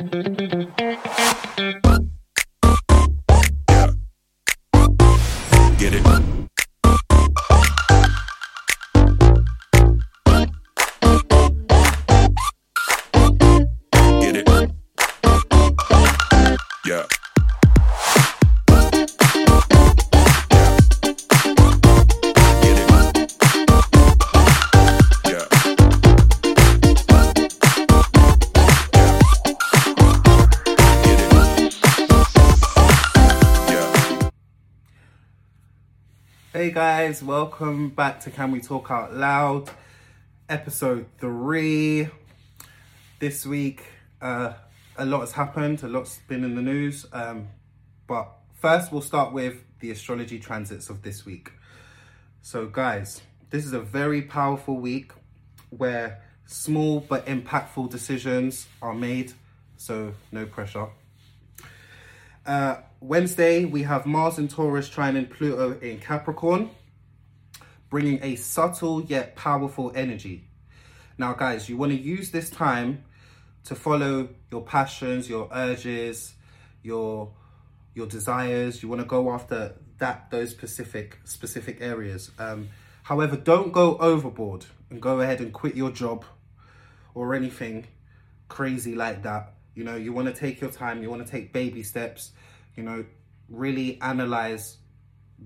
[0.00, 0.57] Get
[37.48, 39.70] welcome back to Can We Talk Out Loud,
[40.50, 42.10] episode three.
[43.20, 43.86] This week,
[44.20, 44.52] uh,
[44.98, 47.06] a lot has happened, a lot's been in the news.
[47.10, 47.48] Um,
[48.06, 51.50] but first, we'll start with the astrology transits of this week.
[52.42, 55.12] So, guys, this is a very powerful week
[55.70, 59.32] where small but impactful decisions are made.
[59.78, 60.88] So, no pressure.
[62.44, 66.70] Uh, Wednesday, we have Mars in Taurus trining Pluto in Capricorn,
[67.90, 70.44] bringing a subtle yet powerful energy.
[71.16, 73.04] Now, guys, you want to use this time
[73.64, 76.34] to follow your passions, your urges,
[76.82, 77.32] your
[77.94, 78.82] your desires.
[78.82, 82.30] You want to go after that those specific specific areas.
[82.38, 82.68] Um,
[83.02, 86.24] however, don't go overboard and go ahead and quit your job
[87.14, 87.86] or anything
[88.48, 89.54] crazy like that.
[89.74, 92.32] You know, you want to take your time, you want to take baby steps,
[92.76, 93.04] you know,
[93.48, 94.78] really analyze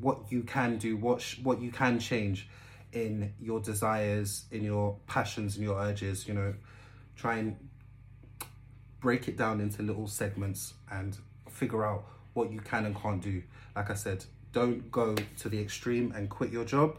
[0.01, 2.49] what you can do, what sh- what you can change
[2.93, 6.55] in your desires, in your passions and your urges, you know,
[7.17, 7.57] try and
[9.01, 11.17] break it down into little segments and
[11.49, 12.05] figure out
[12.35, 13.43] what you can and can't do.
[13.75, 16.97] Like I said, don't go to the extreme and quit your job,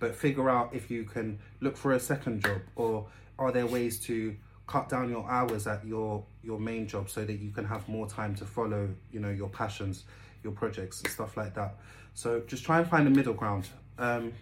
[0.00, 3.06] but figure out if you can look for a second job or
[3.38, 4.34] are there ways to
[4.66, 8.08] cut down your hours at your your main job so that you can have more
[8.08, 10.04] time to follow, you know, your passions,
[10.46, 11.74] your projects and stuff like that.
[12.14, 13.68] So just try and find a middle ground.
[13.98, 14.32] Um,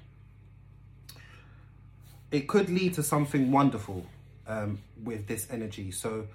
[2.30, 4.06] it could lead to something wonderful
[4.46, 5.90] um, with this energy.
[5.90, 6.26] So,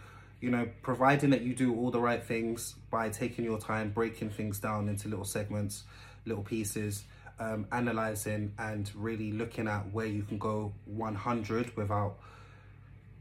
[0.42, 4.32] you know, providing that you do all the right things by taking your time, breaking
[4.32, 5.84] things down into little segments,
[6.26, 7.04] little pieces,
[7.40, 12.18] um, analyzing and really looking at where you can go 100 without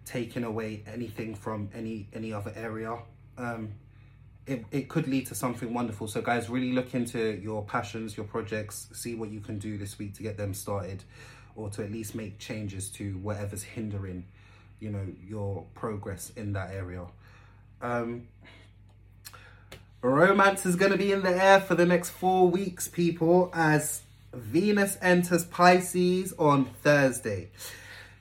[0.04, 2.96] taking away anything from any any other area.
[3.36, 3.74] Um,
[4.48, 6.08] it, it could lead to something wonderful.
[6.08, 9.98] So, guys, really look into your passions, your projects, see what you can do this
[9.98, 11.04] week to get them started,
[11.54, 14.24] or to at least make changes to whatever's hindering,
[14.80, 17.04] you know, your progress in that area.
[17.82, 18.28] Um,
[20.00, 24.02] romance is going to be in the air for the next four weeks, people, as
[24.32, 27.50] Venus enters Pisces on Thursday.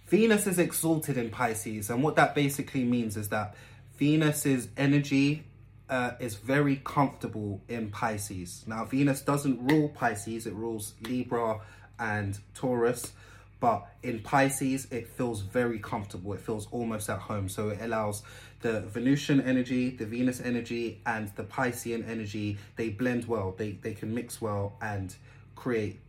[0.08, 3.56] Venus is exalted in Pisces, and what that basically means is that
[3.98, 5.44] Venus's energy
[5.90, 8.64] uh, is very comfortable in Pisces.
[8.68, 11.62] Now, Venus doesn't rule Pisces, it rules Libra
[12.00, 13.14] and Taurus,
[13.60, 16.34] but in Pisces, it feels very comfortable.
[16.34, 17.50] It feels almost at home.
[17.50, 18.22] So it allows
[18.62, 23.94] the Venusian energy, the Venus energy, and the Piscean energy, they blend well, they, they
[23.94, 25.16] can mix well and
[25.56, 26.00] create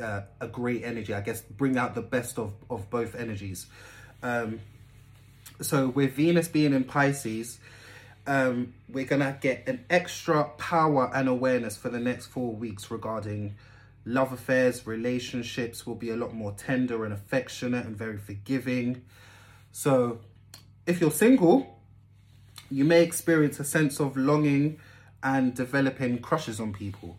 [0.00, 3.66] uh, a great energy, I guess, bring out the best of, of both energies.
[4.22, 4.60] Um,
[5.60, 7.58] so with Venus being in Pisces,
[8.26, 13.56] um, we're gonna get an extra power and awareness for the next four weeks regarding
[14.04, 19.02] love affairs, relationships will be a lot more tender and affectionate and very forgiving.
[19.72, 20.20] So
[20.86, 21.80] if you're single,
[22.70, 24.78] you may experience a sense of longing
[25.22, 27.18] and developing crushes on people.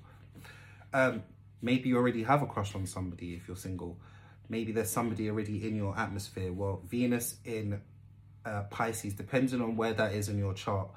[0.94, 1.24] Um,
[1.62, 3.98] maybe you already have a crush on somebody if you're single.
[4.48, 6.54] Maybe there's somebody already in your atmosphere.
[6.54, 7.82] Well, Venus in
[8.46, 10.90] uh, Pisces, depending on where that is in your chart.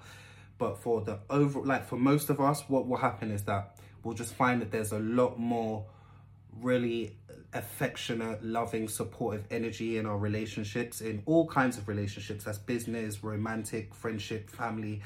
[0.59, 4.14] But for the over, like for most of us, what will happen is that we'll
[4.14, 5.87] just find that there's a lot more
[6.60, 7.16] really
[7.54, 12.44] affectionate, loving, supportive energy in our relationships, in all kinds of relationships.
[12.44, 15.00] That's business, romantic, friendship, family,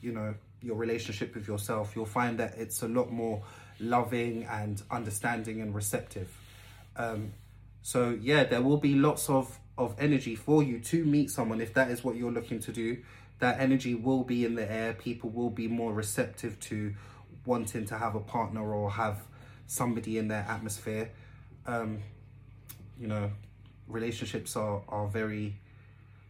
[0.00, 1.92] you know, your relationship with yourself.
[1.94, 3.42] You'll find that it's a lot more
[3.78, 6.30] loving and understanding and receptive.
[6.96, 7.32] Um,
[7.82, 11.74] so yeah, there will be lots of of energy for you to meet someone if
[11.74, 12.98] that is what you're looking to do.
[13.40, 14.94] That energy will be in the air.
[14.94, 16.94] People will be more receptive to
[17.44, 19.22] wanting to have a partner or have
[19.66, 21.10] somebody in their atmosphere.
[21.66, 21.98] Um,
[22.98, 23.30] you know,
[23.88, 25.56] relationships are are very.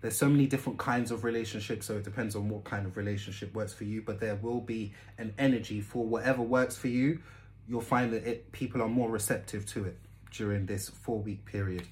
[0.01, 3.55] There's so many different kinds of relationships, so it depends on what kind of relationship
[3.55, 4.03] works for you.
[4.03, 7.21] But there will be an energy for whatever works for you.
[7.69, 9.99] You'll find that it people are more receptive to it
[10.31, 11.87] during this four week period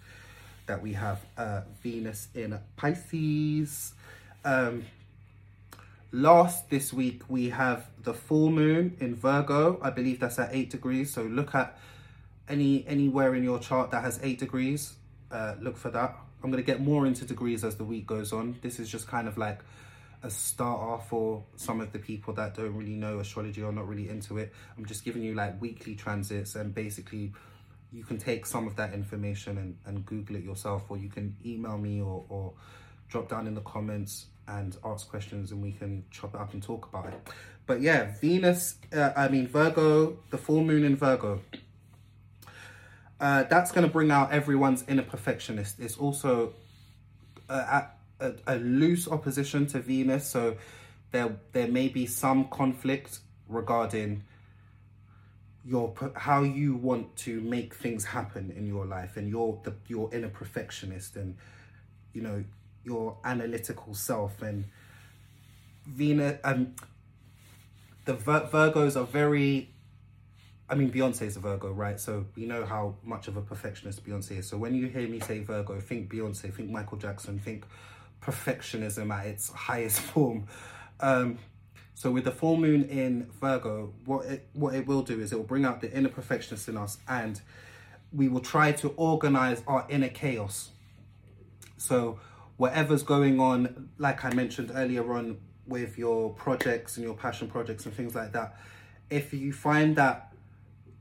[0.72, 3.92] that we have uh, Venus in Pisces.
[4.42, 4.86] Um,
[6.12, 9.78] last this week we have the full moon in Virgo.
[9.82, 11.12] I believe that's at eight degrees.
[11.12, 11.78] So look at
[12.48, 14.94] any anywhere in your chart that has eight degrees.
[15.30, 16.16] Uh, look for that.
[16.42, 18.56] I'm gonna get more into degrees as the week goes on.
[18.62, 19.60] This is just kind of like
[20.22, 24.08] a starter for some of the people that don't really know astrology or not really
[24.08, 24.54] into it.
[24.78, 27.34] I'm just giving you like weekly transits and basically
[27.92, 31.36] you can take some of that information and, and Google it yourself or you can
[31.44, 32.54] email me or, or
[33.08, 36.62] drop down in the comments and ask questions and we can chop it up and
[36.62, 37.28] talk about it.
[37.66, 41.40] But yeah, Venus, uh, I mean Virgo, the full moon in Virgo.
[43.20, 45.78] Uh, that's going to bring out everyone's inner perfectionist.
[45.78, 46.54] It's also
[47.48, 50.56] at a, a loose opposition to Venus, so
[51.12, 54.24] there there may be some conflict regarding
[55.64, 60.12] your how you want to make things happen in your life and your the your
[60.12, 61.36] inner perfectionist and
[62.12, 62.44] you know
[62.84, 64.64] your analytical self and
[65.86, 66.74] Venus um
[68.04, 69.70] the Vir- Virgos are very
[70.68, 72.00] I mean Beyonce is a Virgo right?
[72.00, 74.48] So we know how much of a perfectionist Beyonce is.
[74.48, 77.64] So when you hear me say Virgo think Beyonce think Michael Jackson think
[78.20, 80.46] perfectionism at its highest form.
[80.98, 81.38] Um
[82.02, 85.36] so with the full moon in Virgo, what it what it will do is it
[85.36, 87.40] will bring out the inner perfectionist in us and
[88.12, 90.70] we will try to organize our inner chaos.
[91.76, 92.18] So
[92.56, 95.38] whatever's going on, like I mentioned earlier on
[95.68, 98.56] with your projects and your passion projects and things like that,
[99.08, 100.34] if you find that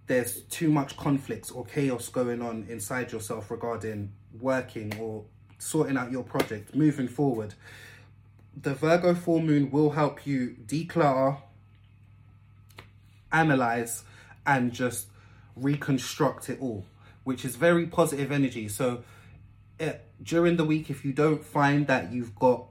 [0.05, 5.25] there's too much conflicts or chaos going on inside yourself regarding working or
[5.57, 7.55] sorting out your project, moving forward,
[8.59, 11.37] the Virgo full moon will help you declutter,
[13.31, 14.03] analyze,
[14.45, 15.07] and just
[15.55, 16.85] reconstruct it all,
[17.23, 18.67] which is very positive energy.
[18.67, 19.03] So,
[19.79, 22.65] eh, during the week, if you don't find that you've got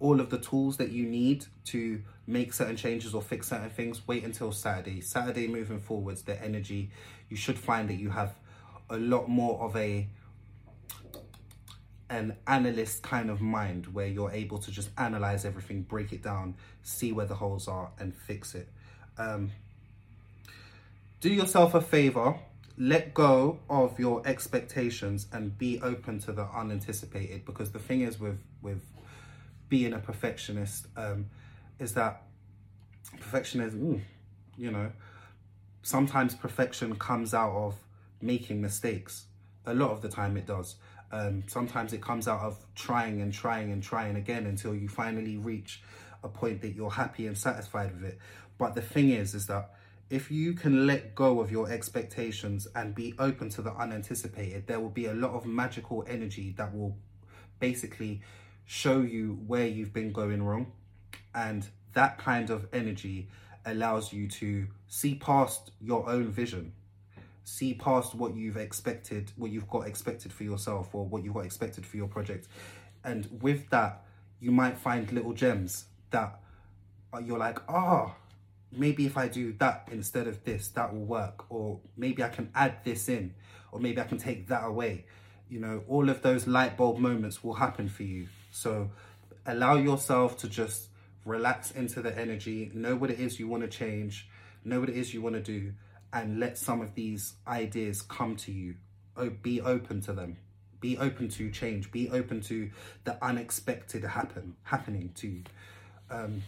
[0.00, 4.06] all of the tools that you need to make certain changes or fix certain things,
[4.06, 5.00] wait until Saturday.
[5.00, 6.90] Saturday moving forwards, the energy,
[7.28, 8.34] you should find that you have
[8.90, 10.08] a lot more of a
[12.12, 16.54] an analyst kind of mind where you're able to just analyze everything, break it down,
[16.82, 18.68] see where the holes are, and fix it.
[19.16, 19.50] Um,
[21.20, 22.36] do yourself a favor,
[22.76, 27.46] let go of your expectations and be open to the unanticipated.
[27.46, 28.82] Because the thing is with with
[29.70, 31.30] being a perfectionist um,
[31.78, 32.24] is that
[33.20, 34.02] perfectionism,
[34.58, 34.92] you know,
[35.82, 37.74] sometimes perfection comes out of
[38.20, 39.24] making mistakes.
[39.64, 40.74] A lot of the time it does.
[41.12, 45.36] Um, sometimes it comes out of trying and trying and trying again until you finally
[45.36, 45.82] reach
[46.24, 48.18] a point that you're happy and satisfied with it.
[48.58, 49.74] But the thing is, is that
[50.08, 54.80] if you can let go of your expectations and be open to the unanticipated, there
[54.80, 56.96] will be a lot of magical energy that will
[57.60, 58.22] basically
[58.64, 60.72] show you where you've been going wrong.
[61.34, 63.28] And that kind of energy
[63.64, 66.72] allows you to see past your own vision
[67.44, 71.44] see past what you've expected, what you've got expected for yourself or what you've got
[71.44, 72.48] expected for your project.
[73.04, 74.04] And with that,
[74.40, 76.40] you might find little gems that
[77.22, 78.14] you're like, ah, oh,
[78.70, 81.44] maybe if I do that instead of this, that will work.
[81.50, 83.34] Or maybe I can add this in,
[83.70, 85.04] or maybe I can take that away.
[85.48, 88.28] You know, all of those light bulb moments will happen for you.
[88.50, 88.90] So
[89.44, 90.88] allow yourself to just
[91.24, 94.28] relax into the energy, know what it is you want to change,
[94.64, 95.72] know what it is you want to do,
[96.12, 98.74] and let some of these ideas come to you.
[99.16, 100.36] Oh, be open to them.
[100.80, 101.90] Be open to change.
[101.92, 102.70] Be open to
[103.04, 105.42] the unexpected happen happening to you.
[106.10, 106.42] Um,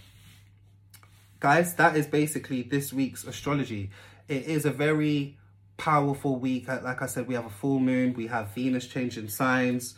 [1.41, 3.91] guys, that is basically this week's astrology.
[4.29, 5.39] It is a very
[5.77, 6.69] powerful week.
[6.69, 8.15] Like I said, we have a full moon.
[8.15, 9.95] We have Venus changing signs.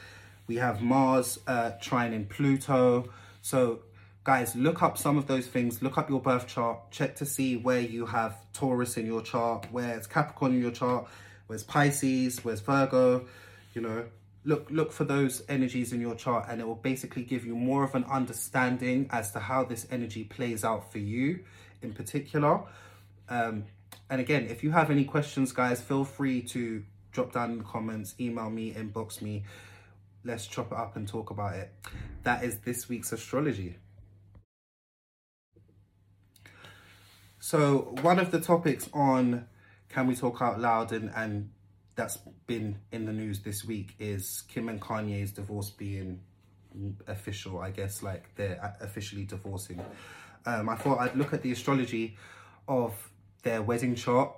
[0.47, 3.11] We have Mars uh, trining Pluto.
[3.43, 3.81] So
[4.27, 5.81] guys, look up some of those things.
[5.81, 6.91] Look up your birth chart.
[6.91, 11.07] Check to see where you have Taurus in your chart, where's Capricorn in your chart,
[11.47, 13.25] where's Pisces, where's Virgo.
[13.73, 14.05] You know,
[14.45, 17.85] look look for those energies in your chart, and it will basically give you more
[17.85, 21.45] of an understanding as to how this energy plays out for you
[21.81, 22.63] in particular.
[23.29, 23.67] Um,
[24.11, 27.65] and again, if you have any questions, guys, feel free to drop down in the
[27.65, 29.45] comments, email me, inbox me.
[30.25, 31.73] Let's chop it up and talk about it.
[32.25, 33.77] That is this week's astrology.
[37.47, 39.47] So one of the topics on
[39.89, 41.51] Can We Talk Out Loud and, and
[41.95, 46.23] that's been in the news this week is Kim and Kanye's divorce being
[47.07, 49.81] official, I guess, like they're officially divorcing.
[50.45, 52.17] Um, I thought I'd look at the astrology
[52.67, 52.95] of
[53.45, 54.35] their wedding chart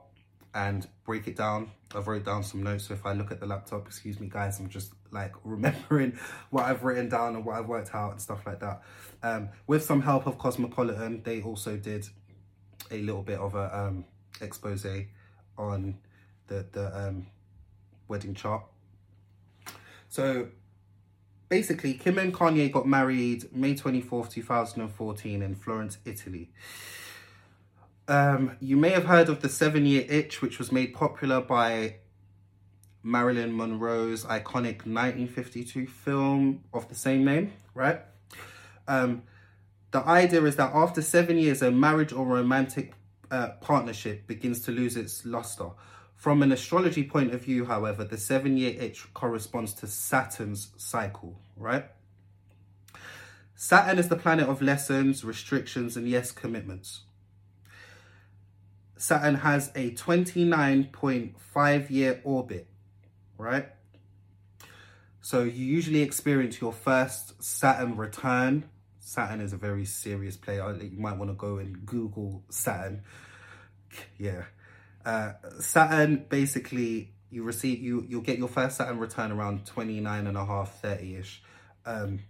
[0.54, 1.70] and break it down.
[1.94, 4.60] I've wrote down some notes, so if I look at the laptop, excuse me guys,
[4.60, 6.18] I'm just like remembering
[6.50, 8.82] what I've written down and what I've worked out and stuff like that.
[9.22, 12.06] Um, with some help of Cosmopolitan, they also did
[12.90, 14.04] a little bit of a um,
[14.40, 14.86] expose
[15.56, 15.98] on
[16.46, 17.26] the the um,
[18.08, 18.62] wedding chart.
[20.08, 20.48] So
[21.48, 26.50] basically, Kim and Kanye got married May 24th, 2014 in Florence, Italy.
[28.06, 31.96] Um, you may have heard of the seven year itch, which was made popular by
[33.02, 38.00] Marilyn Monroe's iconic 1952 film of the same name, right?
[38.86, 39.22] Um,
[39.90, 42.92] the idea is that after seven years, a marriage or romantic
[43.30, 45.70] uh, partnership begins to lose its luster.
[46.16, 51.40] From an astrology point of view, however, the seven year itch corresponds to Saturn's cycle,
[51.56, 51.86] right?
[53.54, 57.02] Saturn is the planet of lessons, restrictions, and yes, commitments.
[58.96, 62.66] Saturn has a 29.5 year orbit,
[63.36, 63.68] right?
[65.20, 68.68] So you usually experience your first Saturn return.
[69.08, 70.76] Saturn is a very serious player.
[70.82, 73.02] You might want to go and Google Saturn.
[74.18, 74.44] Yeah.
[75.04, 80.36] Uh, Saturn basically you receive you you'll get your first Saturn return around 29 and
[80.36, 81.38] a half 30ish.
[81.86, 82.20] Um,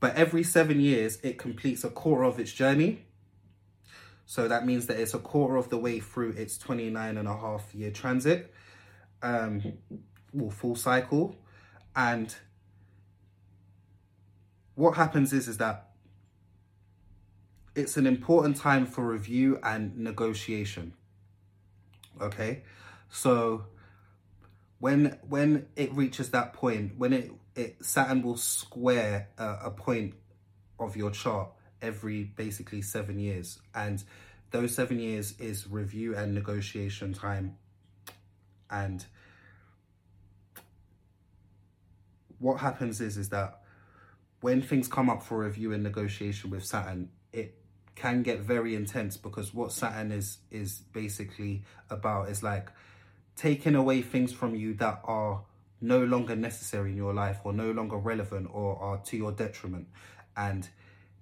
[0.00, 3.04] but every seven years it completes a quarter of its journey
[4.26, 7.36] so that means that it's a quarter of the way through its 29 and a
[7.36, 8.52] half year transit,
[9.22, 9.74] um,
[10.38, 11.36] or full cycle.
[11.94, 12.34] And
[14.74, 15.90] what happens is, is that
[17.74, 20.94] it's an important time for review and negotiation.
[22.20, 22.62] Okay.
[23.08, 23.66] So
[24.78, 30.14] when, when it reaches that point, when it, it Saturn will square a, a point
[30.78, 31.50] of your chart
[31.80, 33.60] every basically seven years.
[33.74, 34.02] And
[34.50, 37.56] those seven years is review and negotiation time.
[38.70, 39.04] And
[42.38, 43.63] what happens is, is that
[44.44, 47.54] when things come up for review and negotiation with Saturn, it
[47.94, 52.68] can get very intense because what Saturn is is basically about is like
[53.36, 55.40] taking away things from you that are
[55.80, 59.86] no longer necessary in your life or no longer relevant or are to your detriment.
[60.36, 60.68] And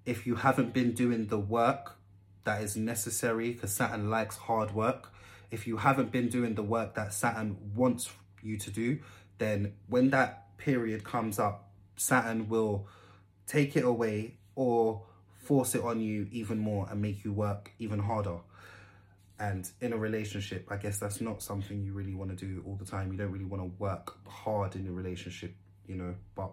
[0.05, 1.97] if you haven't been doing the work
[2.43, 5.13] that is necessary, because Saturn likes hard work,
[5.53, 8.11] if you haven't been doing the work that Saturn wants
[8.43, 8.99] you to do,
[9.39, 12.89] then when that period comes up, Saturn will
[13.53, 15.03] take it away or
[15.35, 18.39] force it on you even more and make you work even harder.
[19.39, 22.77] And in a relationship, I guess that's not something you really want to do all
[22.77, 23.13] the time.
[23.13, 25.55] You don't really want to work hard in a relationship,
[25.87, 26.53] you know, but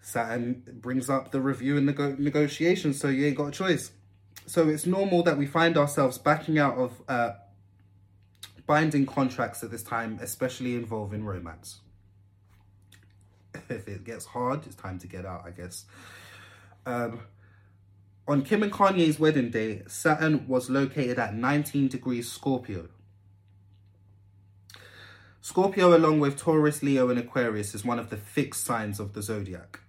[0.00, 3.92] Saturn brings up the review and nego- negotiation, so you ain't got a choice.
[4.46, 7.32] So it's normal that we find ourselves backing out of uh,
[8.66, 11.81] binding contracts at this time, especially involving romance.
[13.68, 15.84] If it gets hard, it's time to get out, I guess.
[16.84, 17.20] Um,
[18.28, 22.88] on Kim and Kanye's wedding day, Saturn was located at 19 degrees Scorpio.
[25.40, 29.22] Scorpio, along with Taurus, Leo, and Aquarius, is one of the fixed signs of the
[29.22, 29.80] zodiac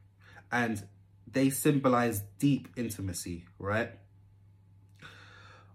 [0.53, 0.87] and
[1.29, 3.89] they symbolize deep intimacy, right?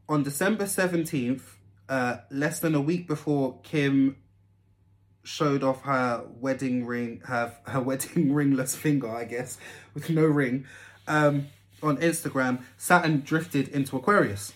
[0.09, 1.42] On December 17th,
[1.88, 4.16] uh, less than a week before Kim
[5.28, 9.58] showed off her wedding ring, her, her wedding ringless finger, I guess,
[9.94, 10.66] with no ring,
[11.06, 11.49] um,
[11.82, 14.52] on Instagram, Saturn drifted into Aquarius,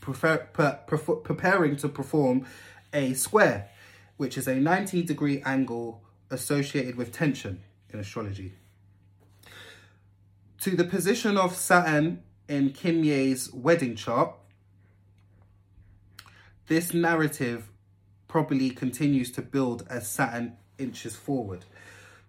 [0.00, 2.46] prefer, preparing to perform
[2.92, 3.70] a square,
[4.16, 8.52] which is a 90 degree angle associated with tension in astrology.
[10.60, 14.34] To the position of Saturn in Kimye's wedding chart,
[16.68, 17.68] this narrative
[18.34, 21.64] probably continues to build as Saturn inches forward.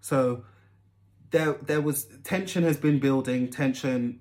[0.00, 0.44] So
[1.32, 4.20] there there was tension has been building, tension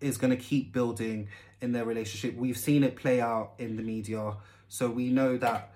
[0.00, 1.28] is going to keep building
[1.60, 2.38] in their relationship.
[2.38, 4.36] We've seen it play out in the media.
[4.68, 5.74] So we know that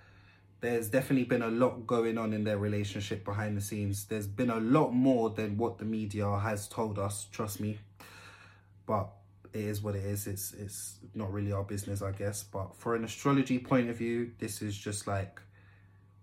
[0.62, 4.06] there's definitely been a lot going on in their relationship behind the scenes.
[4.06, 7.80] There's been a lot more than what the media has told us, trust me.
[8.86, 9.10] But
[9.52, 10.26] it is what it is.
[10.26, 12.44] It's it's not really our business, I guess.
[12.44, 15.42] But for an astrology point of view, this is just like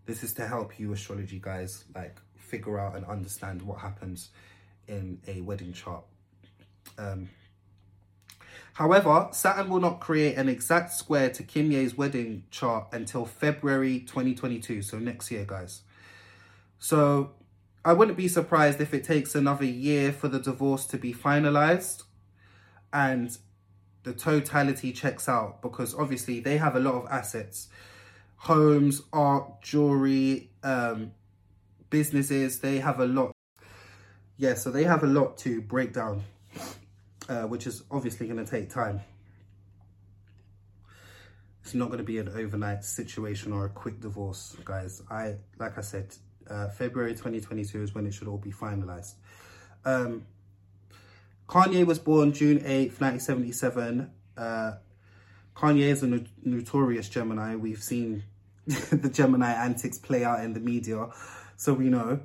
[0.07, 4.29] this is to help you astrology guys like figure out and understand what happens
[4.87, 6.03] in a wedding chart.
[6.97, 7.29] Um
[8.73, 14.83] However, Saturn will not create an exact square to Kimye's wedding chart until February 2022,
[14.83, 15.81] so next year, guys.
[16.77, 17.31] So
[17.83, 22.03] I wouldn't be surprised if it takes another year for the divorce to be finalized
[22.93, 23.35] and
[24.03, 27.69] the totality checks out because obviously they have a lot of assets
[28.37, 31.11] homes, art, jewelry, um,
[31.89, 33.31] businesses, they have a lot.
[34.37, 36.23] Yeah, so they have a lot to break down,
[37.27, 39.01] uh, which is obviously going to take time.
[41.63, 45.01] It's not going to be an overnight situation or a quick divorce, guys.
[45.09, 46.15] I, like I said,
[46.49, 49.15] uh, February 2022 is when it should all be finalized.
[49.83, 50.25] Um,
[51.49, 54.11] Kanye was born June 8th, 1977.
[54.37, 54.71] Uh,
[55.57, 57.55] Kanye is a no- notorious Gemini.
[57.55, 58.23] We've seen
[58.65, 61.07] the Gemini antics play out in the media,
[61.55, 62.19] so we know.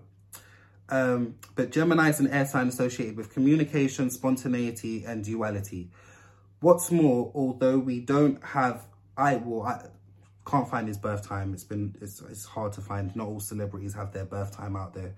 [0.90, 5.90] Um, but Gemini is an air sign associated with communication, spontaneity, and duality.
[6.60, 8.84] What's more, although we don't have,
[9.16, 9.86] I well, I
[10.46, 11.54] can't find his birth time.
[11.54, 13.16] It's been it's it's hard to find.
[13.16, 15.14] Not all celebrities have their birth time out there.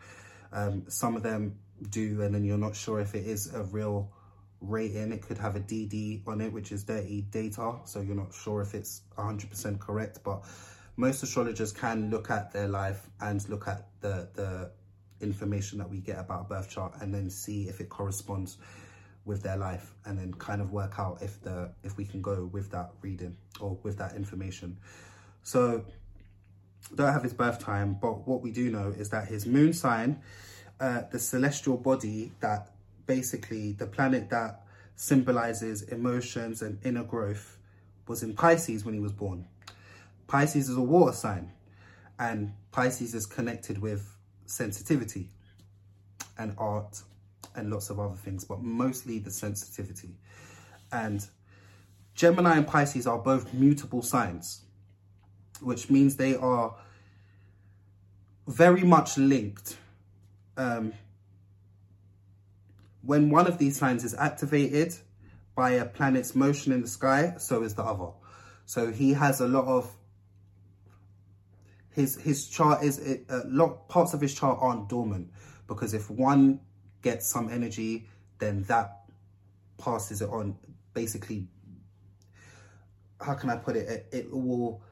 [0.53, 1.59] Um, some of them
[1.91, 4.13] do, and then you're not sure if it is a real
[4.61, 5.13] rating.
[5.13, 8.63] It could have a DD on it, which is dirty data, so you're not sure
[8.63, 10.21] if it's 100% correct.
[10.25, 10.45] But
[10.97, 14.71] most astrologers can look at their life and look at the the
[15.21, 18.59] information that we get about a birth chart and then see if it corresponds
[19.25, 22.49] with their life and then kind of work out if the if we can go
[22.53, 24.77] with that reading or with that information
[25.43, 25.85] so
[26.95, 30.21] don't have his birth time but what we do know is that his moon sign
[30.81, 32.74] uh, the celestial body that
[33.07, 34.63] basically the planet that
[34.97, 37.59] symbolizes emotions and inner growth
[38.07, 39.47] was in pisces when he was born
[40.27, 41.53] pisces is a water sign
[42.19, 45.29] and pisces is connected with sensitivity
[46.39, 47.03] and art
[47.57, 50.11] and lots of other things, but mostly the sensitivity.
[50.91, 51.27] And
[52.15, 54.63] Gemini and Pisces are both mutable signs,
[55.61, 56.75] which means they are
[58.47, 59.77] very much linked.
[60.57, 60.93] Um,
[63.05, 64.95] when one of these signs is activated
[65.55, 68.13] by a planet's motion in the sky, so is the other.
[68.67, 69.95] So he has a lot of
[71.91, 75.31] his his chart is a uh, lot parts of his chart aren't dormant
[75.69, 76.61] because if one
[77.03, 78.09] gets some energy,
[78.39, 79.05] then that
[79.79, 80.57] passes it on.
[80.93, 81.49] Basically,
[83.21, 83.89] how can I put it?
[83.89, 84.83] It, it will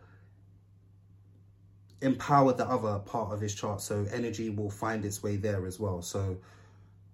[2.01, 5.81] empower the other part of his chart, so energy will find its way there as
[5.81, 6.03] well.
[6.03, 6.39] So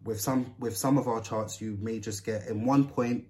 [0.04, 3.26] with some with some of our charts, you may just get in one point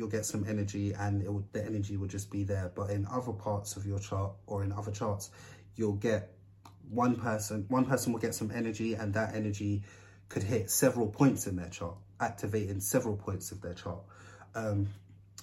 [0.00, 2.72] you'll get some energy and will, the energy will just be there.
[2.74, 5.30] But in other parts of your chart or in other charts,
[5.76, 6.32] you'll get
[6.88, 9.82] one person, one person will get some energy and that energy
[10.28, 14.00] could hit several points in their chart, activating several points of their chart.
[14.54, 14.88] Um,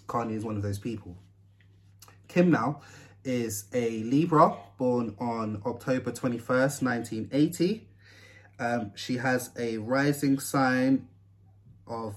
[0.07, 1.15] Kanye is one of those people.
[2.27, 2.81] Kim now
[3.23, 7.86] is a Libra born on October 21st, 1980.
[8.59, 11.07] Um, she has a rising sign
[11.85, 12.15] of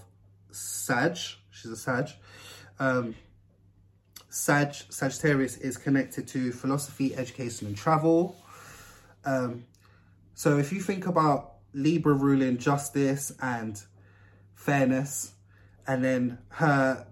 [0.50, 1.16] Sag.
[1.50, 2.08] She's a Sag.
[2.78, 3.14] Um,
[4.28, 8.36] Sag Sagittarius is connected to philosophy, education, and travel.
[9.24, 9.64] Um,
[10.34, 13.80] so if you think about Libra ruling justice and
[14.54, 15.32] fairness,
[15.86, 17.06] and then her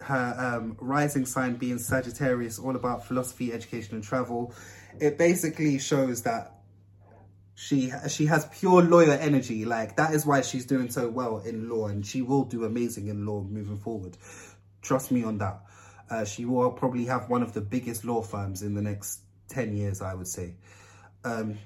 [0.00, 4.54] her um, rising sign being Sagittarius, all about philosophy, education, and travel,
[5.00, 6.55] it basically shows that
[7.58, 9.64] she she has pure lawyer energy.
[9.64, 13.08] Like that is why she's doing so well in law, and she will do amazing
[13.08, 14.16] in law moving forward.
[14.82, 15.62] Trust me on that.
[16.10, 19.74] Uh, she will probably have one of the biggest law firms in the next 10
[19.74, 20.54] years, I would say.
[21.24, 21.58] Um,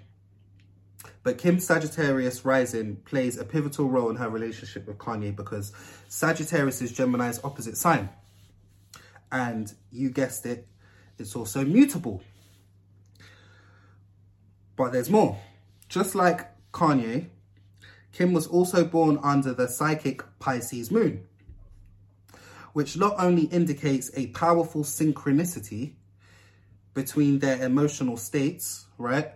[1.23, 5.73] but Kim Sagittarius rising plays a pivotal role in her relationship with Kanye because
[6.09, 8.09] Sagittarius is Gemini's opposite sign.
[9.31, 10.67] And you guessed it,
[11.19, 12.23] it's also mutable.
[14.77, 15.39] But there's more.
[15.91, 17.27] Just like Kanye,
[18.13, 21.27] Kim was also born under the psychic Pisces moon
[22.73, 25.95] which not only indicates a powerful synchronicity
[26.95, 29.33] between their emotional states, right?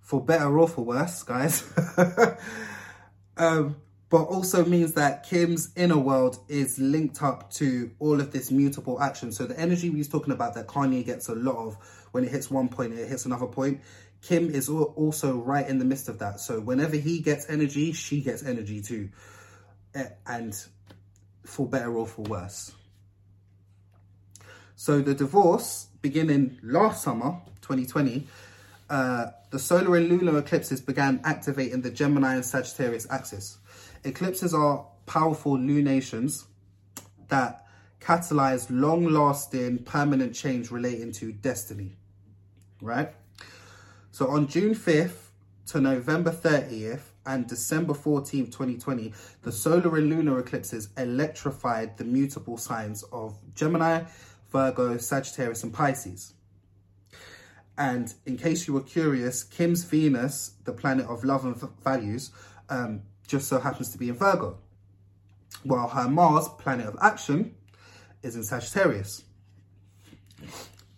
[0.00, 1.64] For better or for worse, guys.
[3.36, 3.76] um,
[4.10, 9.00] but also means that Kim's inner world is linked up to all of this mutable
[9.00, 9.32] action.
[9.32, 11.76] So the energy we was talking about that Kanye gets a lot of
[12.12, 13.80] when it hits one point, it hits another point.
[14.24, 16.40] Kim is also right in the midst of that.
[16.40, 19.10] So whenever he gets energy, she gets energy too.
[20.26, 20.56] And
[21.44, 22.72] for better or for worse.
[24.76, 28.26] So the divorce beginning last summer, 2020,
[28.88, 33.58] uh, the solar and lunar eclipses began activating the Gemini and Sagittarius axis.
[34.04, 36.46] Eclipses are powerful lunations
[37.28, 37.66] that
[38.00, 41.96] catalyze long-lasting permanent change relating to destiny,
[42.80, 43.12] right?
[44.14, 45.32] So on June 5th
[45.66, 52.56] to November 30th, and December 14th, 2020, the solar and lunar eclipses electrified the mutable
[52.56, 54.04] signs of Gemini,
[54.52, 56.34] Virgo, Sagittarius, and Pisces.
[57.76, 62.30] And in case you were curious, Kim's Venus, the planet of love and values,
[62.68, 64.58] um, just so happens to be in Virgo,
[65.64, 67.56] while her Mars, planet of action,
[68.22, 69.24] is in Sagittarius.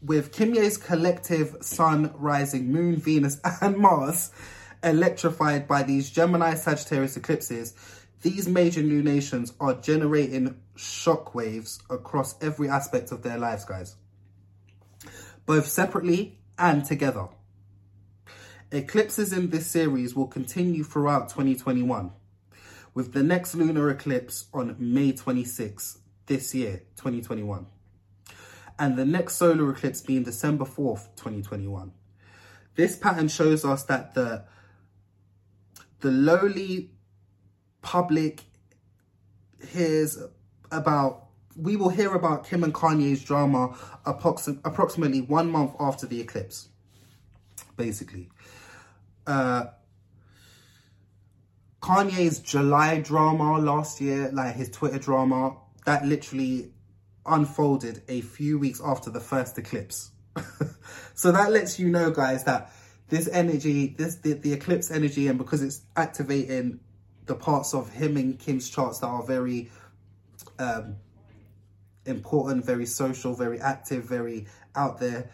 [0.07, 4.31] With Kimye's collective Sun, Rising, Moon, Venus, and Mars
[4.81, 7.75] electrified by these Gemini Sagittarius eclipses,
[8.23, 13.97] these major lunations are generating shockwaves across every aspect of their lives, guys,
[15.45, 17.27] both separately and together.
[18.71, 22.12] Eclipses in this series will continue throughout 2021,
[22.95, 27.66] with the next lunar eclipse on May 26 this year, 2021,
[28.79, 31.93] and the next solar eclipse being December 4th, 2021.
[32.75, 34.45] This pattern shows us that the
[36.01, 36.91] the lowly
[37.81, 38.45] public
[39.67, 40.19] hears
[40.71, 43.69] about we will hear about Kim and Kanye's drama
[44.05, 46.69] approxi- approximately one month after the eclipse.
[47.79, 48.29] Basically,
[49.27, 49.67] uh,
[51.81, 56.73] Kanye's July drama last year, like his Twitter drama, that literally
[57.29, 60.11] unfolded a few weeks after the first eclipse.
[61.15, 62.73] so that lets you know, guys, that
[63.09, 66.81] this energy, this the, the eclipse energy, and because it's activating
[67.27, 69.71] the parts of him and Kim's charts that are very
[70.59, 70.97] um,
[72.05, 75.31] important, very social, very active, very out there.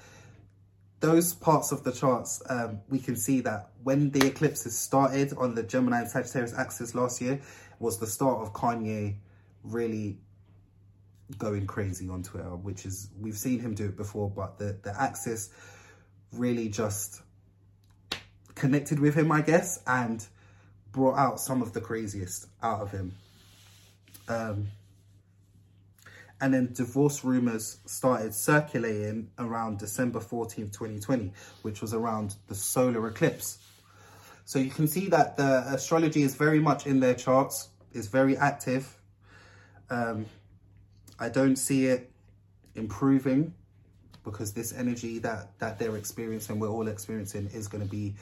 [1.00, 5.55] Those parts of the charts, um, we can see that when the eclipses started on
[5.55, 7.40] the Gemini and Sagittarius axis last year,
[7.78, 9.16] was the start of Kanye
[9.64, 10.18] really
[11.38, 14.94] going crazy on Twitter, which is, we've seen him do it before, but the, the
[15.00, 15.50] axis
[16.32, 17.22] really just
[18.54, 20.24] connected with him, I guess, and
[20.92, 23.14] brought out some of the craziest out of him.
[24.28, 24.68] Um,
[26.40, 33.06] and then divorce rumors started circulating around December 14th, 2020, which was around the solar
[33.06, 33.58] eclipse.
[34.44, 38.36] So you can see that the astrology is very much in their charts, is very
[38.36, 38.92] active.
[39.88, 40.26] Um,
[41.22, 42.11] I don't see it
[42.74, 43.54] improving
[44.24, 48.16] because this energy that, that they're experiencing, we're all experiencing, is going to be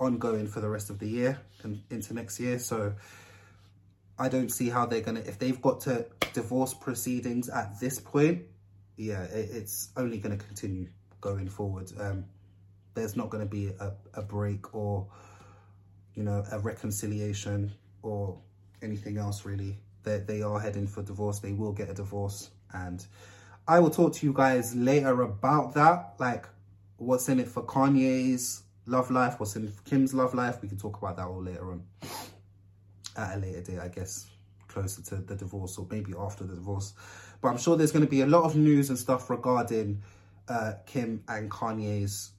[0.00, 2.58] ongoing for the rest of the year and into next year.
[2.58, 2.94] So
[4.18, 7.98] I don't see how they're going to, if they've got to divorce proceedings at this
[7.98, 8.44] point,
[8.96, 10.88] yeah, it, it's only going to continue
[11.20, 11.92] going forward.
[12.00, 12.24] Um,
[12.94, 15.06] there's not going to be a, a break or,
[16.14, 18.38] you know, a reconciliation or
[18.80, 19.76] anything else really.
[20.06, 21.40] They, they are heading for divorce.
[21.40, 22.50] They will get a divorce.
[22.72, 23.04] And
[23.66, 26.14] I will talk to you guys later about that.
[26.18, 26.46] Like
[26.96, 30.62] what's in it for Kanye's love life, what's in Kim's love life.
[30.62, 31.82] We can talk about that all later on
[33.16, 34.30] at a later date, I guess,
[34.68, 36.94] closer to the divorce or maybe after the divorce.
[37.42, 40.02] But I'm sure there's going to be a lot of news and stuff regarding
[40.48, 42.30] uh, Kim and Kanye's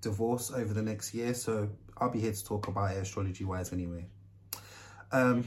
[0.00, 1.34] divorce over the next year.
[1.34, 4.06] So I'll be here to talk about it astrology wise anyway.
[5.12, 5.44] Um,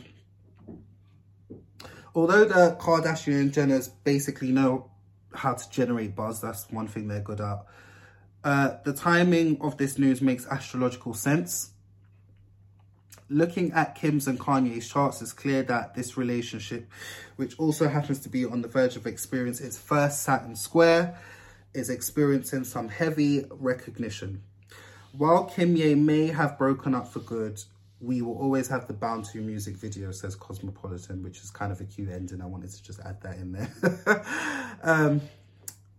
[2.16, 4.90] although the Kardashian and Jenners basically know
[5.34, 7.66] how to generate buzz, that's one thing they're good at.
[8.44, 11.72] Uh, the timing of this news makes astrological sense.
[13.28, 16.88] Looking at Kim's and Kanye's charts, it's clear that this relationship,
[17.36, 21.20] which also happens to be on the verge of experience its first Saturn square,
[21.74, 24.44] is experiencing some heavy recognition.
[25.12, 27.64] While Kimye may have broken up for good,
[28.02, 31.80] we will always have the Bound 2 music video, says Cosmopolitan, which is kind of
[31.80, 32.42] a cute ending.
[32.42, 34.26] I wanted to just add that in there.
[34.84, 35.22] um,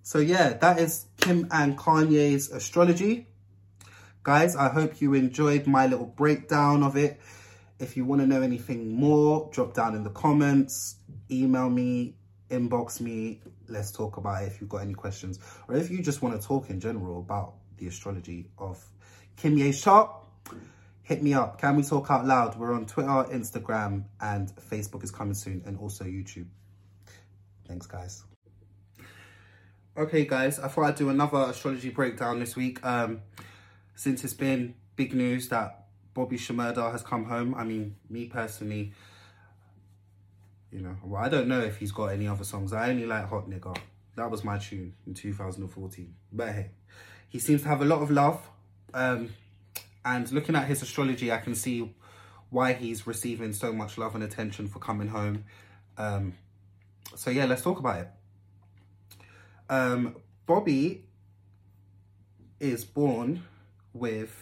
[0.03, 3.27] so yeah, that is Kim and Kanye's astrology.
[4.23, 7.21] Guys, I hope you enjoyed my little breakdown of it.
[7.79, 10.97] If you want to know anything more, drop down in the comments,
[11.31, 12.15] email me,
[12.51, 13.41] inbox me.
[13.69, 15.39] Let's talk about it if you've got any questions.
[15.69, 18.85] Or if you just want to talk in general about the astrology of
[19.37, 20.11] Kimye chart,
[21.07, 21.61] hit me up.
[21.61, 22.57] Can we talk out loud?
[22.57, 26.49] We're on Twitter, Instagram, and Facebook is coming soon, and also YouTube.
[27.69, 28.25] Thanks, guys.
[29.97, 32.85] Okay, guys, I thought I'd do another astrology breakdown this week.
[32.85, 33.23] Um,
[33.95, 37.55] since it's been big news that Bobby Shmurda has come home.
[37.55, 38.93] I mean, me personally,
[40.73, 42.73] you know, well, I don't know if he's got any other songs.
[42.73, 43.79] I only like Hot Nigga.
[44.17, 46.15] That was my tune in 2014.
[46.33, 46.71] But hey,
[47.29, 48.41] he seems to have a lot of love.
[48.93, 49.31] Um,
[50.07, 51.93] and looking at his astrology, I can see
[52.49, 55.45] why he's receiving so much love and attention for coming home.
[55.99, 56.35] Um,
[57.17, 58.09] so yeah, let's talk about it.
[59.69, 60.17] Um,
[60.47, 61.05] Bobby
[62.61, 63.43] is born
[63.93, 64.33] with,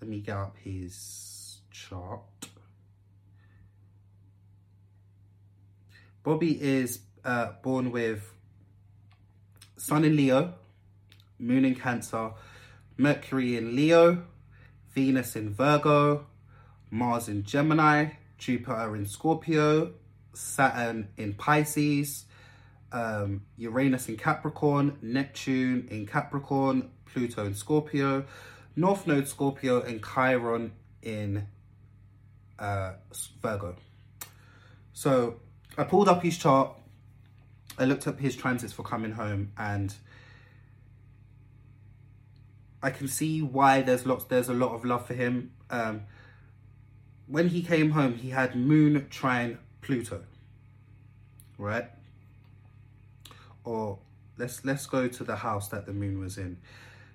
[0.00, 2.20] let me get up his chart.
[6.24, 8.28] Bobby is uh, born with
[9.76, 10.54] Sun in Leo,
[11.38, 12.32] Moon in Cancer,
[13.00, 14.24] Mercury in Leo,
[14.94, 16.26] Venus in Virgo,
[16.90, 19.92] Mars in Gemini, Jupiter in Scorpio,
[20.34, 22.26] Saturn in Pisces,
[22.92, 28.24] um, Uranus in Capricorn, Neptune in Capricorn, Pluto in Scorpio,
[28.76, 31.46] North Node Scorpio, and Chiron in
[32.58, 32.92] uh,
[33.40, 33.76] Virgo.
[34.92, 35.40] So
[35.78, 36.72] I pulled up his chart.
[37.78, 39.94] I looked up his transits for coming home, and
[42.82, 44.24] I can see why there's lots.
[44.24, 45.52] There's a lot of love for him.
[45.68, 46.02] Um,
[47.26, 50.22] when he came home, he had Moon trine Pluto,
[51.58, 51.86] right?
[53.64, 53.98] Or
[54.38, 56.58] let's let's go to the house that the Moon was in.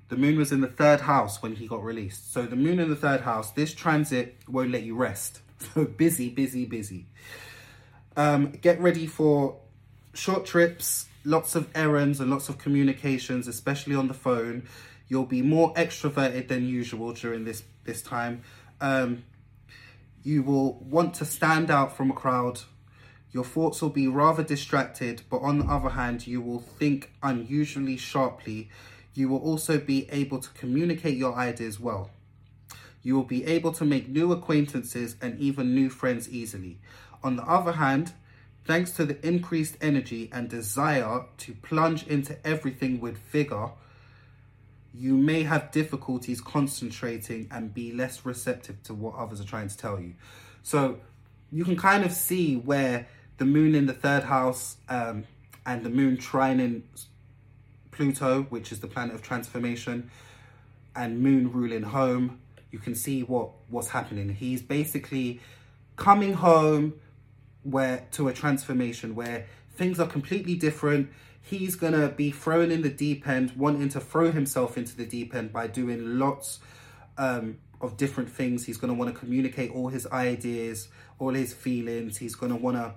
[0.07, 2.31] The Moon was in the third house when he got released.
[2.31, 3.51] So the Moon in the third house.
[3.51, 5.41] This transit won't let you rest.
[5.73, 7.05] So busy, busy, busy.
[8.17, 9.57] Um, get ready for
[10.13, 14.67] short trips, lots of errands, and lots of communications, especially on the phone.
[15.07, 18.41] You'll be more extroverted than usual during this this time.
[18.81, 19.23] Um,
[20.23, 22.61] you will want to stand out from a crowd.
[23.31, 27.97] Your thoughts will be rather distracted, but on the other hand, you will think unusually
[27.97, 28.69] sharply.
[29.13, 32.09] You will also be able to communicate your ideas well.
[33.03, 36.79] You will be able to make new acquaintances and even new friends easily.
[37.23, 38.13] On the other hand,
[38.65, 43.69] thanks to the increased energy and desire to plunge into everything with vigor,
[44.97, 49.77] you may have difficulties concentrating and be less receptive to what others are trying to
[49.77, 50.13] tell you.
[50.63, 50.99] So
[51.51, 55.25] you can kind of see where the moon in the third house um,
[55.65, 56.83] and the moon trining
[57.91, 60.11] Pluto, which is the planet of transformation,
[60.95, 62.39] and moon ruling home,
[62.71, 64.29] you can see what what's happening.
[64.29, 65.39] He's basically
[65.95, 66.93] coming home
[67.63, 71.09] where to a transformation where things are completely different.
[71.41, 75.35] He's gonna be thrown in the deep end, wanting to throw himself into the deep
[75.35, 76.59] end by doing lots
[77.17, 78.65] um, of different things.
[78.65, 80.87] He's gonna want to communicate all his ideas,
[81.19, 82.17] all his feelings.
[82.17, 82.93] He's gonna want to,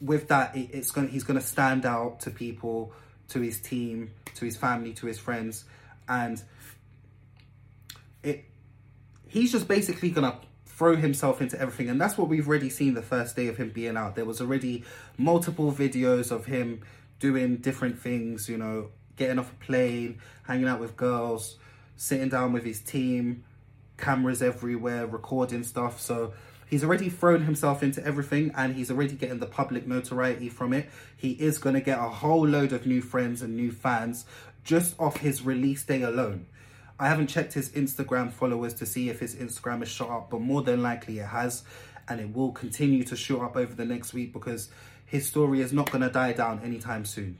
[0.00, 2.92] with that, it, it's gonna he's gonna stand out to people,
[3.28, 5.64] to his team, to his family, to his friends,
[6.08, 6.42] and
[8.22, 8.44] it
[9.26, 10.38] he's just basically gonna
[10.78, 11.90] throw himself into everything.
[11.90, 14.14] And that's what we've already seen the first day of him being out.
[14.14, 14.84] There was already
[15.16, 16.82] multiple videos of him
[17.18, 21.56] doing different things you know getting off a plane hanging out with girls
[21.96, 23.42] sitting down with his team
[23.96, 26.00] cameras everywhere recording stuff.
[26.00, 26.32] So
[26.70, 30.88] he's already thrown himself into everything and he's already getting the public notoriety from it.
[31.16, 34.24] He is going to get a whole load of new friends and new fans
[34.62, 36.46] just off his release day alone
[37.00, 40.40] I haven't checked his Instagram followers to see if his Instagram has shot up, but
[40.40, 41.62] more than likely it has,
[42.08, 44.68] and it will continue to shoot up over the next week because
[45.06, 47.38] his story is not going to die down anytime soon.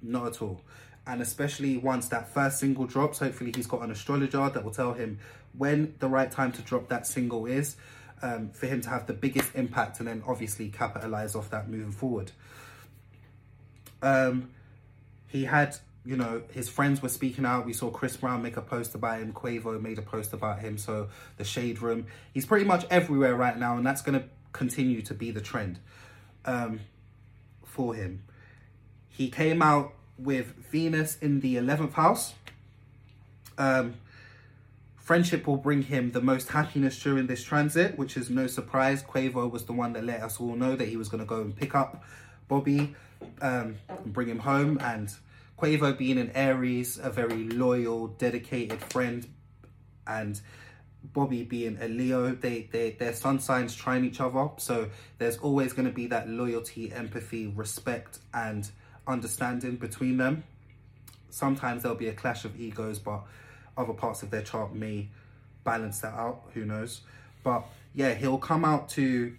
[0.00, 0.62] Not at all.
[1.06, 4.92] And especially once that first single drops, hopefully he's got an astrologer that will tell
[4.92, 5.18] him
[5.56, 7.76] when the right time to drop that single is
[8.22, 11.92] um, for him to have the biggest impact and then obviously capitalize off that moving
[11.92, 12.30] forward.
[14.02, 14.50] Um,
[15.26, 15.76] he had
[16.08, 17.66] you know, his friends were speaking out.
[17.66, 19.30] We saw Chris Brown make a post about him.
[19.34, 20.78] Quavo made a post about him.
[20.78, 25.02] So the Shade Room, he's pretty much everywhere right now, and that's going to continue
[25.02, 25.80] to be the trend
[26.46, 26.80] um,
[27.62, 28.22] for him.
[29.10, 32.32] He came out with Venus in the 11th house.
[33.58, 33.96] Um,
[34.96, 39.02] friendship will bring him the most happiness during this transit, which is no surprise.
[39.02, 41.42] Quavo was the one that let us all know that he was going to go
[41.42, 42.02] and pick up
[42.48, 42.96] Bobby
[43.42, 44.78] um, and bring him home.
[44.80, 45.12] And
[45.58, 49.26] Quavo being an Aries, a very loyal, dedicated friend,
[50.06, 50.40] and
[51.02, 54.50] Bobby being a Leo, they, they their sun signs trine each other.
[54.58, 58.70] So there's always going to be that loyalty, empathy, respect, and
[59.06, 60.44] understanding between them.
[61.30, 63.22] Sometimes there'll be a clash of egos, but
[63.76, 65.08] other parts of their chart may
[65.64, 66.50] balance that out.
[66.54, 67.02] Who knows?
[67.42, 69.36] But yeah, he'll come out to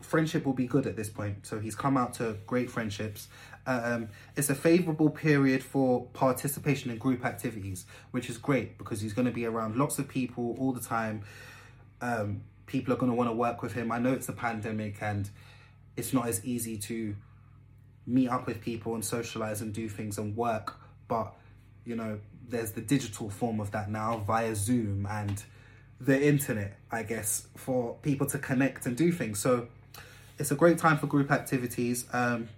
[0.00, 1.46] friendship will be good at this point.
[1.46, 3.28] So he's come out to great friendships.
[3.68, 9.12] Um, it's a favorable period for participation in group activities, which is great because he's
[9.12, 11.22] going to be around lots of people all the time.
[12.00, 13.92] Um, people are going to want to work with him.
[13.92, 15.28] I know it's a pandemic and
[15.98, 17.14] it's not as easy to
[18.06, 20.76] meet up with people and socialize and do things and work,
[21.06, 21.34] but
[21.84, 25.44] you know, there's the digital form of that now via Zoom and
[26.00, 29.40] the internet, I guess, for people to connect and do things.
[29.40, 29.68] So
[30.38, 32.06] it's a great time for group activities.
[32.14, 32.48] Um,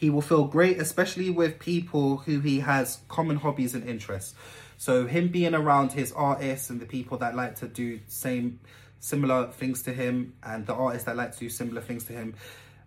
[0.00, 4.34] he will feel great, especially with people who he has common hobbies and interests.
[4.78, 8.60] So him being around his artists and the people that like to do same
[8.98, 12.34] similar things to him and the artists that like to do similar things to him,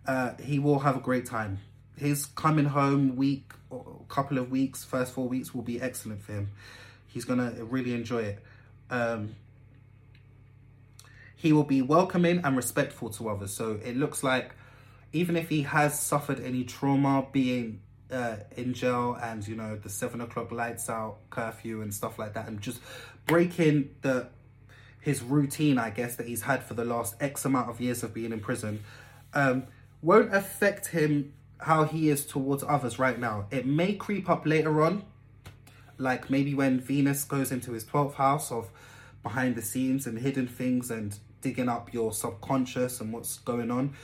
[0.08, 1.60] uh, he will have a great time.
[1.96, 3.52] his coming home week
[4.08, 6.50] couple of weeks, first four weeks will be excellent for him.
[7.06, 8.38] He's gonna really enjoy it.
[8.90, 9.36] Um,
[11.36, 13.52] he will be welcoming and respectful to others.
[13.52, 14.56] So it looks like
[15.14, 19.88] even if he has suffered any trauma being uh, in jail and you know the
[19.88, 22.80] seven o'clock lights out curfew and stuff like that, and just
[23.26, 24.28] breaking the
[25.00, 28.14] his routine, I guess that he's had for the last X amount of years of
[28.14, 28.82] being in prison,
[29.34, 29.64] um,
[30.00, 33.46] won't affect him how he is towards others right now.
[33.50, 35.04] It may creep up later on,
[35.98, 38.70] like maybe when Venus goes into his 12th house of
[39.22, 43.94] behind the scenes and hidden things and digging up your subconscious and what's going on.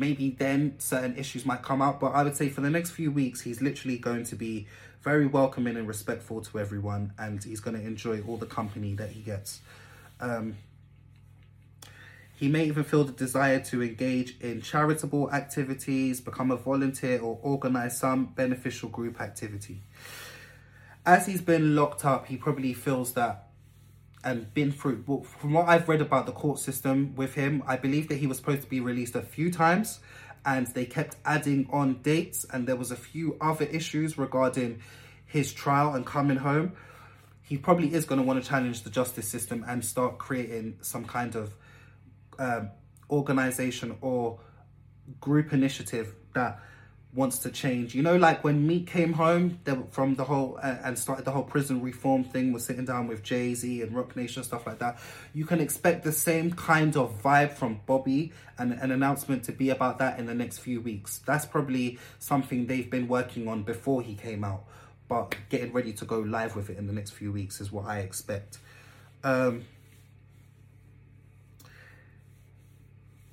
[0.00, 3.10] Maybe then certain issues might come out, but I would say for the next few
[3.10, 4.66] weeks, he's literally going to be
[5.02, 9.10] very welcoming and respectful to everyone, and he's going to enjoy all the company that
[9.10, 9.60] he gets.
[10.18, 10.56] Um,
[12.34, 17.38] he may even feel the desire to engage in charitable activities, become a volunteer, or
[17.42, 19.82] organize some beneficial group activity.
[21.04, 23.49] As he's been locked up, he probably feels that
[24.24, 25.04] and been through.
[25.06, 28.26] Well, from what I've read about the court system with him, I believe that he
[28.26, 30.00] was supposed to be released a few times
[30.44, 34.80] and they kept adding on dates, and there was a few other issues regarding
[35.26, 36.72] his trial and coming home.
[37.42, 41.04] He probably is going to want to challenge the justice system and start creating some
[41.04, 41.54] kind of
[42.38, 42.70] um,
[43.10, 44.40] organization or
[45.20, 46.60] group initiative that
[47.12, 47.94] wants to change.
[47.94, 49.58] You know, like when Meek came home
[49.90, 53.22] from the whole uh, and started the whole prison reform thing, was sitting down with
[53.22, 54.98] Jay Z and Roc Nation stuff like that.
[55.34, 59.70] You can expect the same kind of vibe from Bobby and an announcement to be
[59.70, 61.18] about that in the next few weeks.
[61.26, 64.64] That's probably something they've been working on before he came out,
[65.08, 67.86] but getting ready to go live with it in the next few weeks is what
[67.86, 68.58] I expect.
[69.24, 69.64] Um,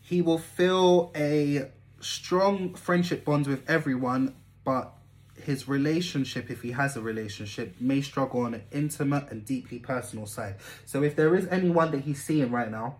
[0.01, 1.69] he will fill a
[2.07, 4.93] strong friendship bonds with everyone, but
[5.41, 10.25] his relationship, if he has a relationship, may struggle on an intimate and deeply personal
[10.25, 10.55] side.
[10.85, 12.97] So if there is anyone that he's seeing right now,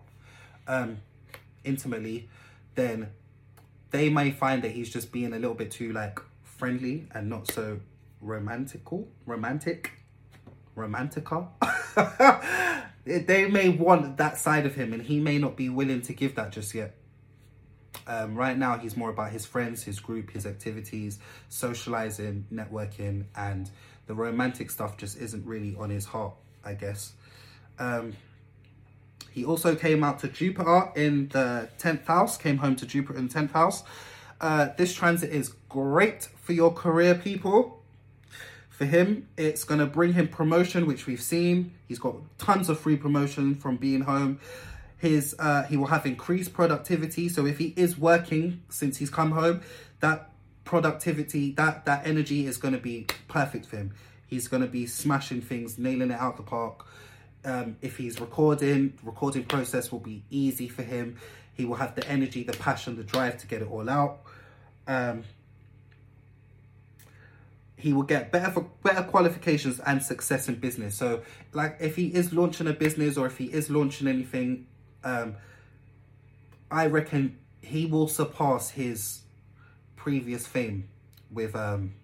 [0.66, 0.98] um,
[1.64, 2.28] intimately,
[2.74, 3.08] then
[3.90, 7.50] they may find that he's just being a little bit too like friendly and not
[7.50, 7.80] so
[8.22, 9.92] romantical, romantic,
[10.76, 11.48] romantica.
[13.04, 16.34] they may want that side of him, and he may not be willing to give
[16.34, 16.94] that just yet.
[18.06, 23.70] Um, right now, he's more about his friends, his group, his activities, socializing, networking, and
[24.06, 27.12] the romantic stuff just isn't really on his heart, I guess.
[27.78, 28.14] Um,
[29.30, 33.28] he also came out to Jupiter in the 10th house, came home to Jupiter in
[33.28, 33.82] the 10th house.
[34.40, 37.82] Uh, this transit is great for your career, people.
[38.70, 41.74] For him, it's going to bring him promotion, which we've seen.
[41.88, 44.40] He's got tons of free promotion from being home
[44.98, 47.28] his uh, he will have increased productivity.
[47.28, 49.62] So if he is working since he's come home,
[50.00, 50.30] that
[50.64, 53.94] productivity, that that energy is going to be perfect for him.
[54.26, 56.84] He's going to be smashing things, nailing it out the park.
[57.44, 61.16] Um, if he's recording, recording process will be easy for him.
[61.54, 64.20] He will have the energy, the passion, the drive to get it all out.
[64.86, 65.24] Um,
[67.76, 70.96] he will get better for better qualifications and success in business.
[70.96, 74.66] So, like if he is launching a business or if he is launching anything
[75.04, 75.36] um,
[76.70, 79.20] I reckon he will surpass his
[79.96, 80.88] previous fame
[81.30, 81.94] with um,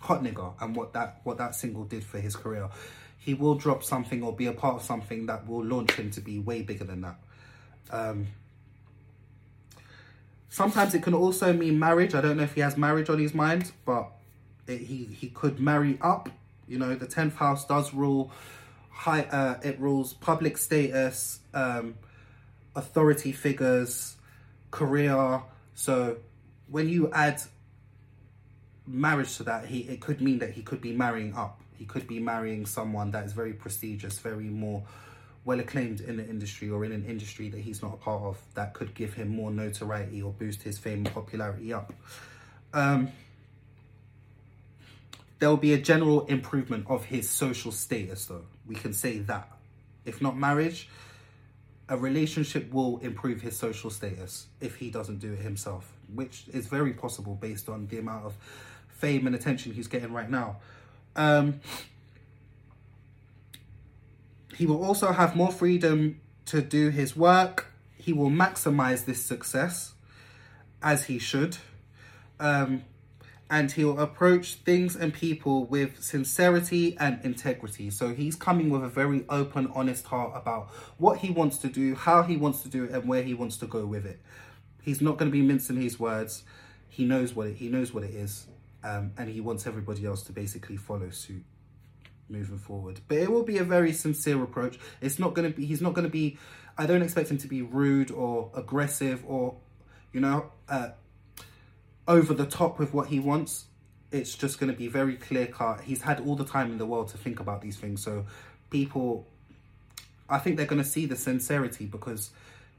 [0.00, 2.68] Hot Nigga and what that what that single did for his career.
[3.18, 6.20] He will drop something or be a part of something that will launch him to
[6.20, 7.16] be way bigger than that.
[7.90, 8.26] Um,
[10.48, 12.14] sometimes it can also mean marriage.
[12.14, 14.10] I don't know if he has marriage on his mind, but
[14.66, 16.28] it, he he could marry up.
[16.66, 18.32] You know, the tenth house does rule
[18.92, 21.94] high uh, it rules public status um,
[22.76, 24.16] authority figures
[24.70, 25.42] career.
[25.74, 26.18] So
[26.68, 27.42] when you add
[28.86, 31.60] marriage to that he it could mean that he could be marrying up.
[31.76, 34.82] He could be marrying someone that is very prestigious very more
[35.44, 38.38] well acclaimed in the industry or in an industry that he's not a part of
[38.54, 41.92] that could give him more notoriety or boost his fame and popularity up.
[42.72, 43.10] Um,
[45.42, 48.44] there will be a general improvement of his social status though.
[48.64, 49.50] We can say that.
[50.04, 50.88] If not marriage
[51.88, 56.68] a relationship will improve his social status if he doesn't do it himself which is
[56.68, 58.34] very possible based on the amount of
[58.86, 60.58] fame and attention he's getting right now.
[61.16, 61.60] Um,
[64.56, 67.66] he will also have more freedom to do his work.
[67.96, 69.94] He will maximize this success
[70.80, 71.56] as he should.
[72.38, 72.84] Um,
[73.50, 77.90] and he'll approach things and people with sincerity and integrity.
[77.90, 81.94] So he's coming with a very open, honest heart about what he wants to do,
[81.94, 84.20] how he wants to do it, and where he wants to go with it.
[84.82, 86.44] He's not going to be mincing his words.
[86.88, 88.46] he knows what it he knows what it is,
[88.82, 91.44] um, and he wants everybody else to basically follow suit
[92.28, 93.00] moving forward.
[93.08, 94.78] But it will be a very sincere approach.
[95.00, 95.66] It's not going to be.
[95.66, 96.38] He's not going to be.
[96.76, 99.56] I don't expect him to be rude or aggressive or,
[100.12, 100.90] you know, uh,
[102.06, 103.66] over the top with what he wants.
[104.10, 105.82] It's just going to be very clear cut.
[105.82, 108.02] He's had all the time in the world to think about these things.
[108.02, 108.26] So
[108.70, 109.26] people,
[110.28, 112.30] I think they're going to see the sincerity because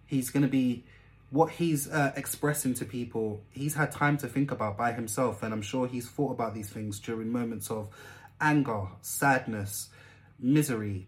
[0.05, 0.83] he's going to be
[1.31, 3.41] what he's uh, expressing to people.
[3.49, 6.69] He's had time to think about by himself, and I'm sure he's thought about these
[6.69, 7.89] things during moments of
[8.39, 9.89] anger, sadness,
[10.39, 11.07] misery,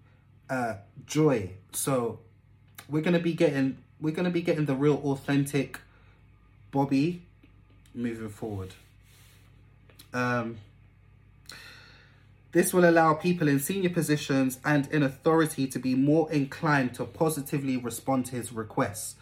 [0.49, 1.51] uh, joy.
[1.73, 2.19] So
[2.89, 5.79] we're going to be getting we're going to be getting the real authentic
[6.71, 7.24] Bobby
[7.95, 8.73] moving forward.
[10.13, 10.57] Um,
[12.51, 17.05] this will allow people in senior positions and in authority to be more inclined to
[17.05, 19.15] positively respond to his requests.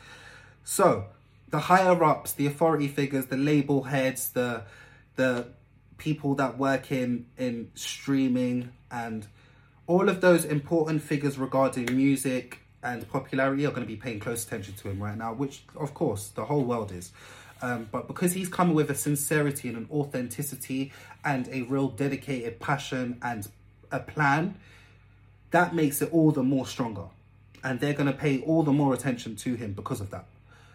[0.64, 1.06] So,
[1.50, 4.64] the higher ups, the authority figures, the label heads, the
[5.16, 5.48] the
[5.98, 9.28] people that work in in streaming and
[9.88, 14.46] all of those important figures regarding music and popularity are going to be paying close
[14.46, 17.12] attention to him right now, which of course the whole world is.
[17.64, 20.92] Um, but because he's coming with a sincerity and an authenticity
[21.24, 23.48] and a real dedicated passion and
[23.90, 24.56] a plan,
[25.52, 27.06] that makes it all the more stronger.
[27.64, 30.26] And they're going to pay all the more attention to him because of that.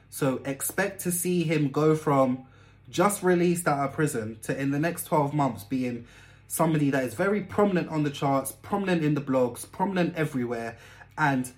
[0.09, 2.47] So expect to see him go from
[2.89, 6.07] just released out of prison to in the next 12 months being
[6.47, 10.79] somebody that is very prominent on the charts, prominent in the blogs, prominent everywhere,
[11.19, 11.53] and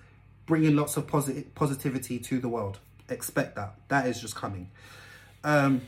[0.45, 2.79] bringing lots of posit- positivity to the world.
[3.07, 3.75] Expect that.
[3.87, 4.69] That is just coming.
[5.43, 5.81] Um,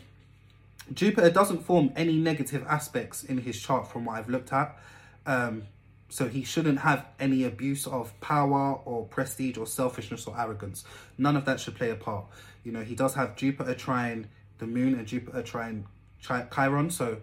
[0.93, 4.77] Jupiter doesn't form any negative aspects in his chart from what I've looked at.
[5.25, 5.63] Um,
[6.09, 10.83] so he shouldn't have any abuse of power or prestige or selfishness or arrogance.
[11.17, 12.25] None of that should play a part.
[12.63, 14.27] You know, he does have Jupiter trine
[14.59, 15.85] the moon and Jupiter trine
[16.23, 16.89] Chi- Chiron.
[16.89, 17.17] So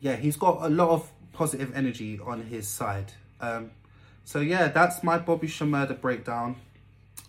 [0.00, 3.12] yeah, he's got a lot of positive energy on his side.
[3.40, 3.70] Um,
[4.24, 6.56] so yeah, that's my Bobby Shmurda breakdown.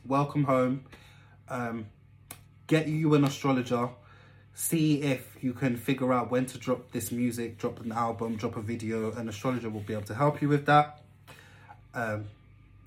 [0.05, 0.83] Welcome home.
[1.47, 1.85] Um,
[2.73, 3.87] get you an astrologer.
[4.55, 8.57] See if you can figure out when to drop this music, drop an album, drop
[8.57, 9.11] a video.
[9.11, 11.01] An astrologer will be able to help you with that.
[11.93, 12.25] Um,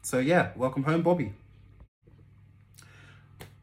[0.02, 1.32] so yeah, welcome home, Bobby.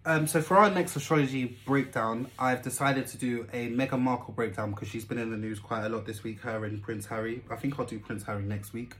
[0.05, 4.71] Um, so for our next astrology breakdown, I've decided to do a Meghan Markle breakdown
[4.71, 6.39] because she's been in the news quite a lot this week.
[6.39, 7.43] Her and Prince Harry.
[7.49, 8.95] I think I'll do Prince Harry next week,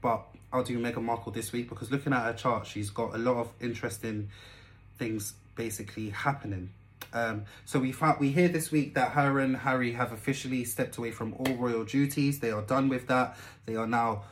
[0.00, 3.18] but I'll do Meghan Markle this week because looking at her chart, she's got a
[3.18, 4.30] lot of interesting
[4.98, 6.70] things basically happening.
[7.12, 10.96] Um, so we found, we hear this week that her and Harry have officially stepped
[10.96, 12.40] away from all royal duties.
[12.40, 13.36] They are done with that.
[13.66, 14.24] They are now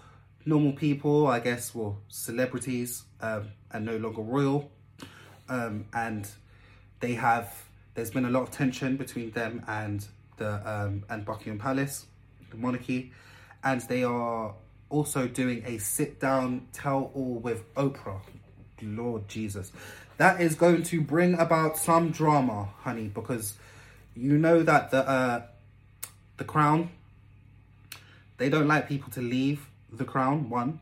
[0.44, 4.70] normal people, I guess, well, celebrities, um, and no longer royal.
[5.48, 6.28] Um, and
[7.00, 7.54] they have.
[7.94, 10.04] There's been a lot of tension between them and
[10.38, 12.06] the um, and Buckingham Palace,
[12.50, 13.12] the monarchy,
[13.62, 14.54] and they are
[14.88, 18.20] also doing a sit down tell all with Oprah.
[18.82, 19.72] Lord Jesus,
[20.18, 23.54] that is going to bring about some drama, honey, because
[24.14, 25.42] you know that the uh,
[26.36, 26.90] the crown
[28.42, 30.50] they don't like people to leave the crown.
[30.50, 30.80] One,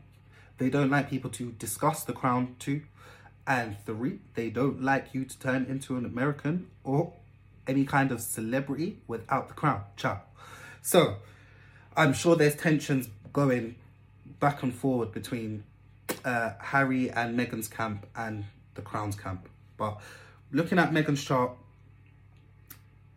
[0.57, 2.55] they don't like people to discuss the crown.
[2.57, 2.81] Two,
[3.45, 7.13] and three, they don't like you to turn into an American or
[7.67, 9.83] any kind of celebrity without the crown.
[9.95, 10.21] Ciao.
[10.81, 11.17] So,
[11.95, 13.75] I'm sure there's tensions going
[14.39, 15.63] back and forward between
[16.25, 18.45] uh, Harry and Meghan's camp and
[18.75, 19.47] the Crown's camp.
[19.77, 19.99] But
[20.51, 21.51] looking at Meghan's chart,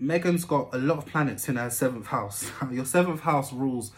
[0.00, 2.50] Meghan's got a lot of planets in her seventh house.
[2.70, 3.92] Your seventh house rules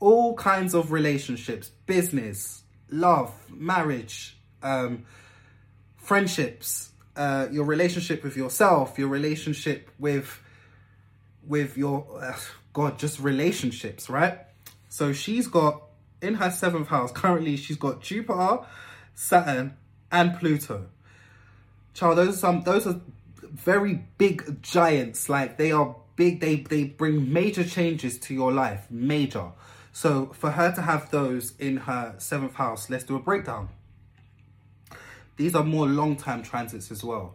[0.00, 5.06] all kinds of relationships, business, love, marriage, um,
[5.96, 10.40] friendships, uh, your relationship with yourself, your relationship with
[11.46, 12.36] with your uh,
[12.72, 14.38] God, just relationships, right?
[14.88, 15.82] So she's got
[16.20, 17.56] in her seventh house currently.
[17.56, 18.60] She's got Jupiter,
[19.14, 19.76] Saturn,
[20.10, 20.86] and Pluto.
[21.94, 23.00] Child, those are some those are
[23.42, 25.28] very big giants.
[25.28, 26.40] Like they are big.
[26.40, 28.86] They they bring major changes to your life.
[28.90, 29.52] Major.
[29.92, 33.70] So for her to have those in her seventh house, let's do a breakdown.
[35.36, 37.34] These are more long term transits as well.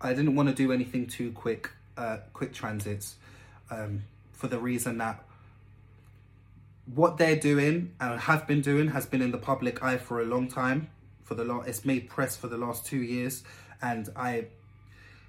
[0.00, 3.16] I didn't want to do anything too quick, uh, quick transits,
[3.70, 5.22] um, for the reason that
[6.86, 10.24] what they're doing and have been doing has been in the public eye for a
[10.24, 10.90] long time.
[11.22, 13.44] For the last, it's made press for the last two years,
[13.80, 14.46] and I.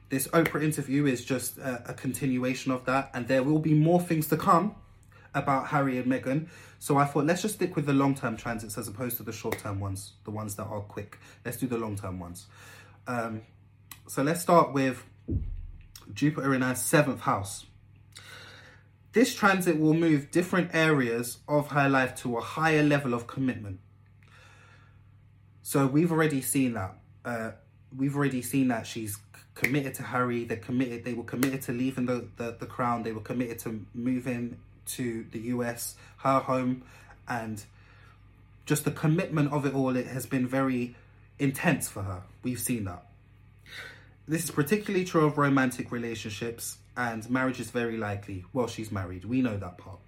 [0.10, 4.02] This Oprah interview is just a, a continuation of that, and there will be more
[4.02, 4.76] things to come
[5.34, 6.48] about Harry and Meghan.
[6.80, 9.32] So I thought let's just stick with the long term transits as opposed to the
[9.32, 11.20] short term ones, the ones that are quick.
[11.46, 12.48] Let's do the long term ones.
[13.08, 13.44] Um,
[14.08, 15.04] so let's start with
[16.14, 17.66] Jupiter in our seventh house.
[19.14, 23.80] This transit will move different areas of her life to a higher level of commitment.
[25.64, 26.96] So we've already seen that.
[27.26, 27.52] Uh,
[27.96, 29.18] we've already seen that she's
[29.54, 30.46] committed to Harry.
[30.46, 31.04] They're committed.
[31.04, 33.04] They were committed to leaving the, the, the crown.
[33.04, 34.58] They were committed to moving
[34.88, 36.84] to the US, her home,
[37.28, 37.64] and
[38.66, 39.96] just the commitment of it all.
[39.96, 40.96] It has been very
[41.38, 42.24] intense for her.
[42.44, 43.06] We've seen that.
[44.28, 48.46] This is particularly true of romantic relationships, and marriage is very likely.
[48.54, 49.26] Well, she's married.
[49.26, 50.00] We know that part.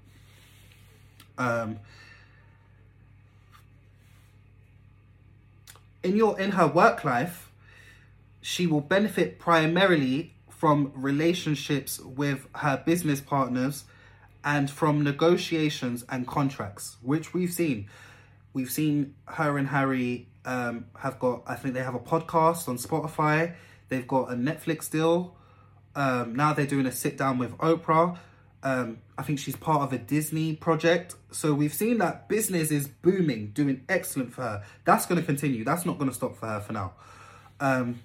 [1.38, 1.80] Um,
[6.04, 7.52] in your in her work life,
[8.42, 13.86] she will benefit primarily from relationships with her business partners
[14.44, 17.90] and from negotiations and contracts, which we've seen.
[18.54, 22.78] We've seen her and Harry um, have got, I think they have a podcast on
[22.78, 23.56] Spotify.
[23.90, 25.36] They've got a Netflix deal.
[25.96, 28.18] Um, now they're doing a sit down with Oprah.
[28.64, 31.16] Um, I think she's part of a Disney project.
[31.32, 34.64] So we've seen that business is booming, doing excellent for her.
[34.86, 35.64] That's going to continue.
[35.64, 36.94] That's not going to stop for her for now.
[37.60, 38.02] Um,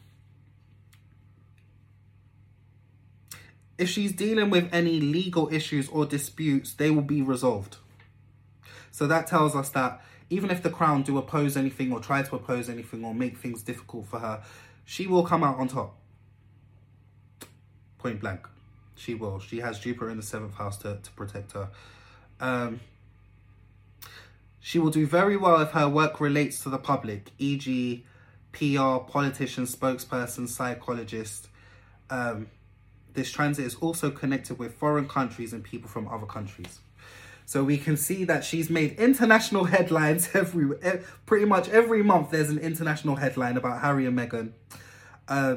[3.79, 7.77] if she's dealing with any legal issues or disputes, they will be resolved.
[8.91, 12.37] So that tells us that even if the crown do oppose anything or try to
[12.37, 14.43] oppose anything or make things difficult for her,
[14.85, 15.97] she will come out on top.
[17.99, 18.47] Point blank.
[18.95, 19.39] She will.
[19.39, 21.69] She has Jupiter in the seventh house to, to protect her.
[22.41, 22.81] Um,
[24.61, 28.05] she will do very well if her work relates to the public, e.g.,
[28.53, 31.49] PR, politician, spokesperson, psychologist.
[32.11, 32.49] Um,
[33.15, 36.81] this transit is also connected with foreign countries and people from other countries.
[37.47, 40.69] So we can see that she's made international headlines every
[41.25, 42.31] pretty much every month.
[42.31, 44.53] There's an international headline about Harry and Meghan.
[45.27, 45.57] Uh,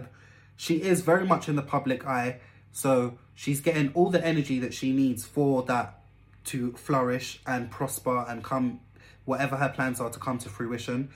[0.62, 2.40] she is very much in the public eye,
[2.72, 6.04] so she's getting all the energy that she needs for that
[6.44, 8.80] to flourish and prosper and come
[9.26, 11.10] whatever her plans are to come to fruition.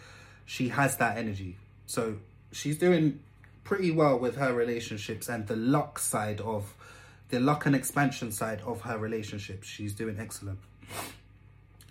[0.48, 2.18] She has that energy, so
[2.52, 3.20] she's doing
[3.64, 6.74] pretty well with her relationships and the luck side of
[7.30, 9.64] the luck and expansion side of her relationship.
[9.64, 10.58] She's doing excellent.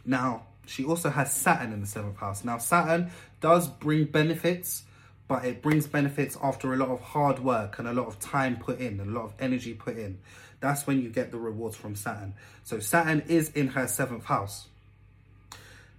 [0.05, 2.43] Now, she also has Saturn in the seventh house.
[2.43, 4.83] Now, Saturn does bring benefits,
[5.27, 8.57] but it brings benefits after a lot of hard work and a lot of time
[8.57, 10.19] put in, a lot of energy put in.
[10.61, 12.35] That's when you get the rewards from Saturn.
[12.63, 14.67] So, Saturn is in her seventh house.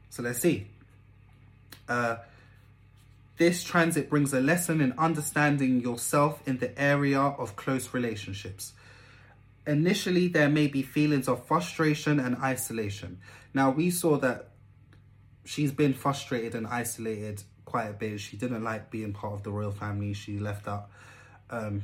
[0.09, 0.67] So, let's see.
[1.87, 2.17] Uh,
[3.37, 8.73] this transit brings a lesson in understanding yourself in the area of close relationships.
[9.67, 13.19] Initially, there may be feelings of frustration and isolation.
[13.53, 14.49] Now, we saw that
[15.43, 18.19] she's been frustrated and isolated quite a bit.
[18.19, 20.13] She didn't like being part of the royal family.
[20.13, 20.89] She left out
[21.49, 21.83] um,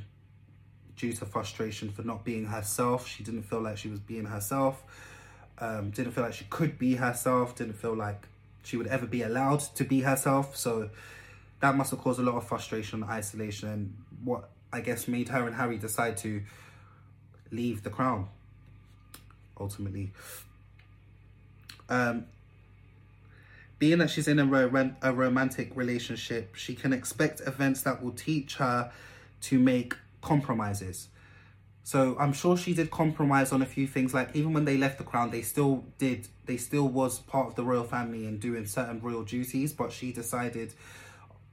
[0.96, 3.08] due to frustration for not being herself.
[3.08, 4.82] She didn't feel like she was being herself.
[5.60, 7.56] Um, didn't feel like she could be herself.
[7.56, 8.28] Didn't feel like
[8.64, 10.56] she would ever be allowed to be herself.
[10.56, 10.90] So
[11.60, 13.70] that must have caused a lot of frustration and isolation.
[13.70, 16.42] And what I guess made her and Harry decide to
[17.52, 18.28] leave the crown.
[19.60, 20.12] Ultimately,
[21.90, 22.26] um,
[23.82, 28.12] being that she's in a, ro- a romantic relationship, she can expect events that will
[28.12, 28.92] teach her
[29.42, 31.08] to make compromises.
[31.84, 34.14] So I'm sure she did compromise on a few things.
[34.14, 36.28] Like even when they left the crown, they still did.
[36.46, 39.74] They still was part of the royal family and doing certain royal duties.
[39.74, 40.76] But she decided,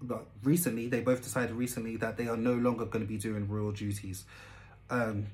[0.03, 3.49] but recently they both decided recently that they are no longer going to be doing
[3.49, 4.24] royal duties.
[4.91, 5.29] Um,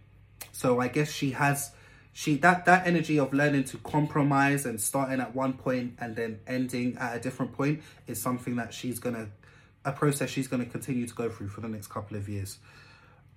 [0.53, 1.73] so I guess she has
[2.17, 6.39] she that that energy of learning to compromise and starting at one point and then
[6.47, 9.27] ending at a different point is something that she's gonna
[9.85, 12.59] a process she's gonna continue to go through for the next couple of years.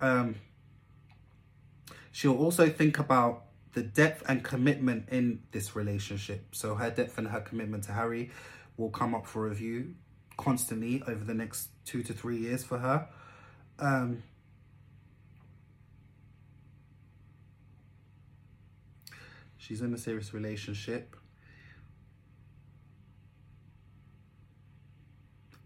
[0.00, 0.36] Um,
[2.12, 6.54] she'll also think about the depth and commitment in this relationship.
[6.54, 8.30] So her depth and her commitment to Harry
[8.76, 9.96] will come up for review
[10.36, 13.08] constantly over the next two to three years for her.
[13.80, 14.22] Um,
[19.68, 21.14] She's in a serious relationship.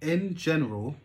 [0.01, 0.97] In general,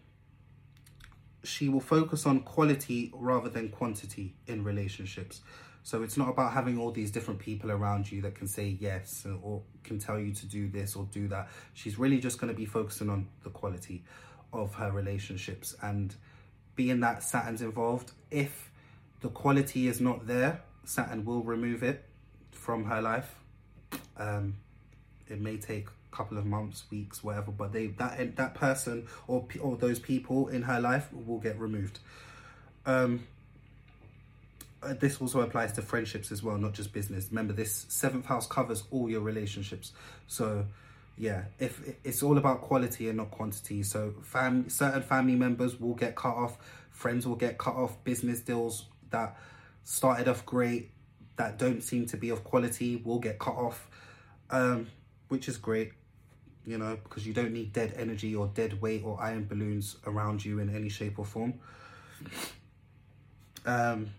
[1.43, 5.41] she will focus on quality rather than quantity in relationships.
[5.83, 9.27] So it's not about having all these different people around you that can say yes
[9.43, 11.49] or can tell you to do this or do that.
[11.75, 14.05] She's really just going to be focusing on the quality
[14.51, 16.15] of her relationships and
[16.75, 18.13] being that Saturn's involved.
[18.31, 18.71] If
[19.21, 22.06] the quality is not there, Saturn will remove it
[22.67, 23.33] from her life.
[24.17, 24.57] Um,
[25.29, 29.45] it may take a couple of months, weeks, whatever, but they that that person or
[29.61, 31.99] or those people in her life will get removed.
[32.85, 33.25] Um,
[34.83, 37.27] uh, this also applies to friendships as well, not just business.
[37.29, 39.93] Remember, this seventh house covers all your relationships.
[40.27, 40.65] So,
[41.17, 43.81] yeah, if it's all about quality and not quantity.
[43.83, 46.57] So, fam, certain family members will get cut off,
[46.91, 49.37] friends will get cut off, business deals that
[49.85, 50.91] started off great
[51.37, 53.87] that don't seem to be of quality will get cut off,
[54.49, 54.87] um,
[55.29, 55.93] which is great.
[56.65, 60.43] You know, because you don't need dead energy or dead weight or iron balloons around
[60.43, 61.53] you in any shape or form.
[63.65, 64.09] Um,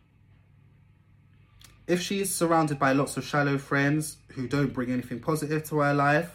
[1.86, 5.80] if she is surrounded by lots of shallow friends who don't bring anything positive to
[5.80, 6.30] her life,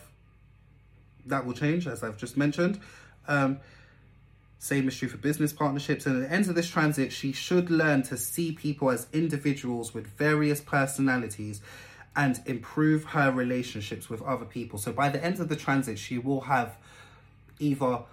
[1.26, 2.80] that will change, as I've just mentioned.
[3.28, 3.60] Um,
[4.64, 6.06] same is true for business partnerships.
[6.06, 9.94] And at the end of this transit, she should learn to see people as individuals
[9.94, 11.60] with various personalities
[12.16, 14.80] and improve her relationships with other people.
[14.80, 16.78] So by the end of the transit, she will have
[17.60, 18.04] either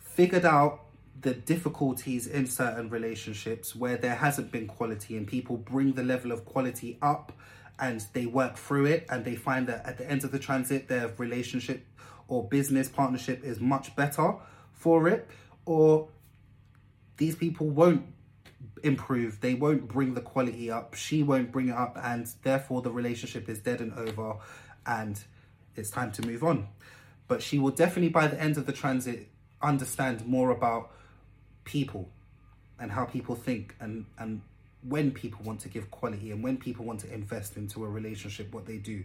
[0.00, 0.80] figured out
[1.20, 6.32] the difficulties in certain relationships where there hasn't been quality and people bring the level
[6.32, 7.30] of quality up
[7.78, 10.88] and they work through it and they find that at the end of the transit
[10.88, 11.86] their relationship
[12.26, 14.34] or business partnership is much better
[14.72, 15.28] for it
[15.64, 16.08] or
[17.16, 18.04] these people won't
[18.82, 22.90] improve they won't bring the quality up she won't bring it up and therefore the
[22.90, 24.34] relationship is dead and over
[24.86, 25.22] and
[25.76, 26.68] it's time to move on.
[27.28, 29.28] But she will definitely by the end of the transit
[29.62, 30.90] understand more about
[31.64, 32.10] people
[32.78, 34.42] and how people think and and
[34.82, 38.52] when people want to give quality and when people want to invest into a relationship
[38.52, 39.04] what they do.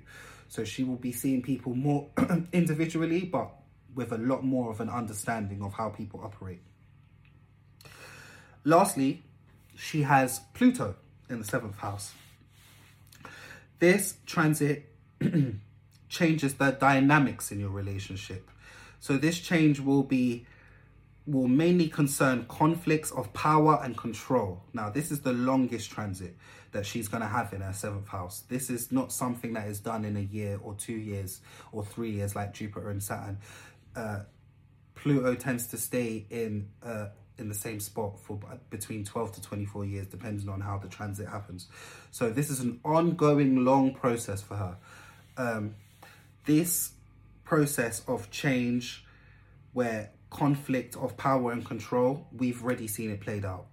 [0.49, 2.07] So she will be seeing people more
[2.51, 3.51] individually but
[3.97, 6.61] with a lot more of an understanding of how people operate
[8.63, 9.23] lastly
[9.75, 10.95] she has pluto
[11.29, 12.13] in the seventh house
[13.79, 14.89] this transit
[16.09, 18.49] changes the dynamics in your relationship
[18.99, 20.45] so this change will be
[21.27, 24.63] will mainly concern conflicts of power and control.
[24.73, 26.37] Now, this is the longest transit
[26.71, 28.43] that she's going to have in her seventh house.
[28.47, 31.41] This is not something that is done in a year or two years
[31.73, 33.39] or three years like Jupiter and Saturn.
[33.97, 34.19] Uh,
[34.95, 38.39] Pluto tends to stay in uh, in the same spot for
[38.69, 41.67] between 12 to 24 years, depending on how the transit happens.
[42.11, 44.77] So this is an ongoing long process for her.
[45.37, 45.75] Um,
[46.45, 46.91] this
[47.43, 49.05] process of change
[49.73, 53.67] where conflict of power and control, we've already seen it played out.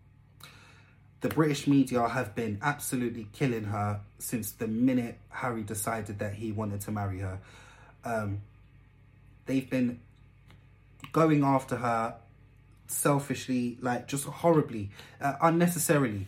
[1.20, 6.52] The British media have been absolutely killing her since the minute Harry decided that he
[6.52, 7.40] wanted to marry her.
[8.04, 8.42] Um,
[9.46, 10.00] they've been
[11.14, 12.16] going after her
[12.86, 14.90] selfishly, like just horribly,
[15.22, 16.26] uh, unnecessarily.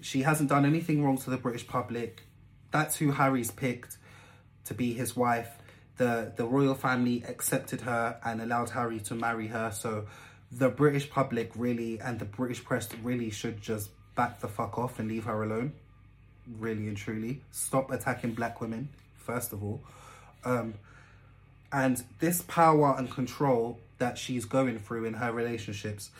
[0.00, 2.22] She hasn't done anything wrong to the British public.
[2.70, 3.98] That's who Harry's picked
[4.64, 5.58] to be his wife
[5.98, 9.70] the the royal family accepted her and allowed Harry to marry her.
[9.70, 10.06] So
[10.50, 14.98] the British public really and the British press really should just back the fuck off
[14.98, 15.74] and leave her alone.
[16.58, 19.82] Really and truly, stop attacking black women first of all.
[20.44, 20.74] Um,
[21.70, 26.10] and this power and control that she's going through in her relationships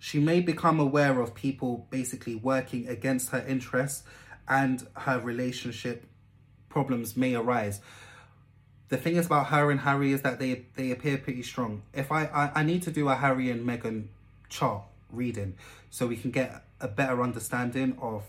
[0.00, 4.02] she may become aware of people basically working against her interests
[4.48, 6.06] and her relationship
[6.70, 7.82] problems may arise.
[8.88, 11.82] The thing is about her and Harry is that they they appear pretty strong.
[11.92, 14.06] If I, I, I need to do a Harry and Meghan
[14.48, 14.82] chart
[15.12, 15.54] reading
[15.90, 18.24] so we can get a better understanding of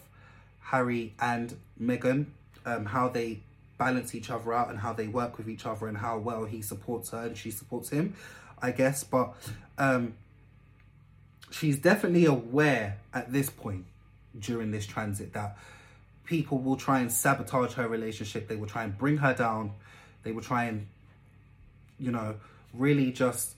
[0.60, 2.26] Harry and Meghan,
[2.66, 3.40] um, how they
[3.82, 6.62] balance each other out and how they work with each other and how well he
[6.62, 8.14] supports her and she supports him,
[8.62, 9.04] I guess.
[9.04, 9.34] But
[9.80, 10.14] um,
[11.50, 13.86] she's definitely aware at this point
[14.40, 15.58] during this transit that
[16.26, 18.48] people will try and sabotage her relationship.
[18.48, 19.72] They will try and bring her down.
[20.22, 20.86] They will try and,
[21.98, 22.36] you know,
[22.76, 23.56] really just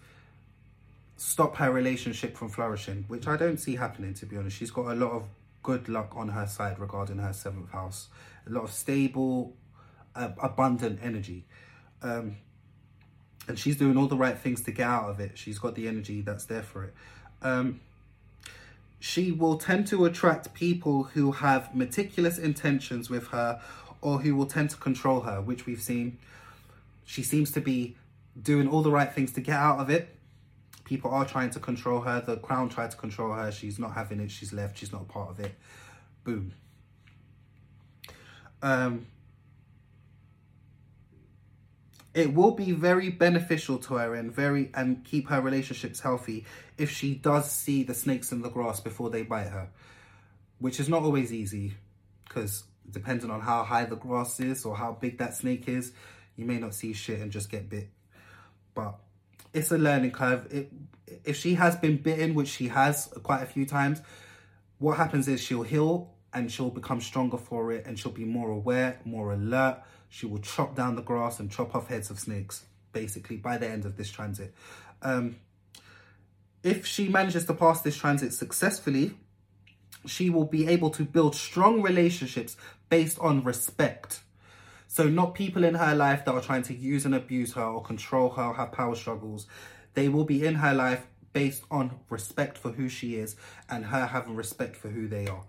[1.18, 4.56] stop her relationship from flourishing, which I don't see happening, to be honest.
[4.56, 5.26] She's got a lot of
[5.64, 8.08] good luck on her side regarding her seventh house,
[8.48, 9.54] a lot of stable,
[10.16, 11.46] abundant energy.
[12.02, 12.38] Um,
[13.48, 15.38] and she's doing all the right things to get out of it.
[15.38, 16.94] She's got the energy that's there for it.
[17.42, 17.82] Um,
[19.00, 23.62] she will tend to attract people who have meticulous intentions with her
[24.02, 26.18] or who will tend to control her, which we've seen.
[27.04, 27.98] She seems to be
[28.42, 30.16] doing all the right things to get out of it.
[30.86, 32.22] People are trying to control her.
[32.22, 33.52] The crown tried to control her.
[33.52, 34.32] She's not having it.
[34.32, 34.78] She's left.
[34.78, 35.54] She's not a part of it.
[36.24, 36.54] Boom.
[38.62, 39.06] Um,
[42.14, 46.46] it will be very beneficial to her and very and keep her relationships healthy
[46.78, 49.70] if she does see the snakes in the grass before they bite her
[50.60, 51.74] which is not always easy
[52.26, 55.94] because depending on how high the grass is or how big that snake is.
[56.36, 57.90] You may not see shit and just get bit.
[58.74, 58.96] But
[59.54, 60.48] it's a learning curve.
[60.52, 60.72] It,
[61.24, 64.02] if she has been bitten which she has quite a few times
[64.80, 68.50] what happens is she'll heal and she'll become stronger for it and she'll be more
[68.50, 69.82] aware, more alert.
[70.10, 73.68] She will chop down the grass and chop off heads of snakes, basically, by the
[73.68, 74.54] end of this transit.
[75.02, 75.38] Um,
[76.64, 79.16] if she manages to pass this transit successfully,
[80.06, 82.58] she will be able to build strong relationships
[82.90, 84.22] based on respect.
[84.88, 87.82] So, not people in her life that are trying to use and abuse her or
[87.82, 89.48] control her or have power struggles.
[89.94, 93.36] They will be in her life based on respect for who she is
[93.70, 95.44] and her having respect for who they are.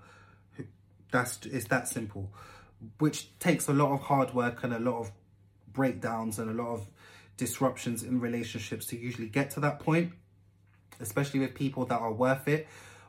[1.15, 2.33] That's it's that simple,
[2.99, 5.13] which takes a lot of hard work and a lot of
[5.73, 6.89] breakdowns and a lot of
[7.37, 10.13] disruptions in relationships to usually get to that point,
[10.99, 12.67] especially with people that are worth it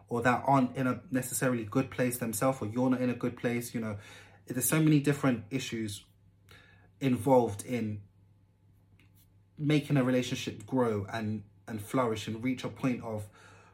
[0.08, 3.38] or that aren't in a necessarily good place themselves or you're not in a good
[3.38, 3.74] place.
[3.74, 3.98] You know,
[4.46, 6.04] there's so many different issues
[7.02, 8.02] involved in
[9.58, 13.28] making a relationship grow and and flourish and reach a point of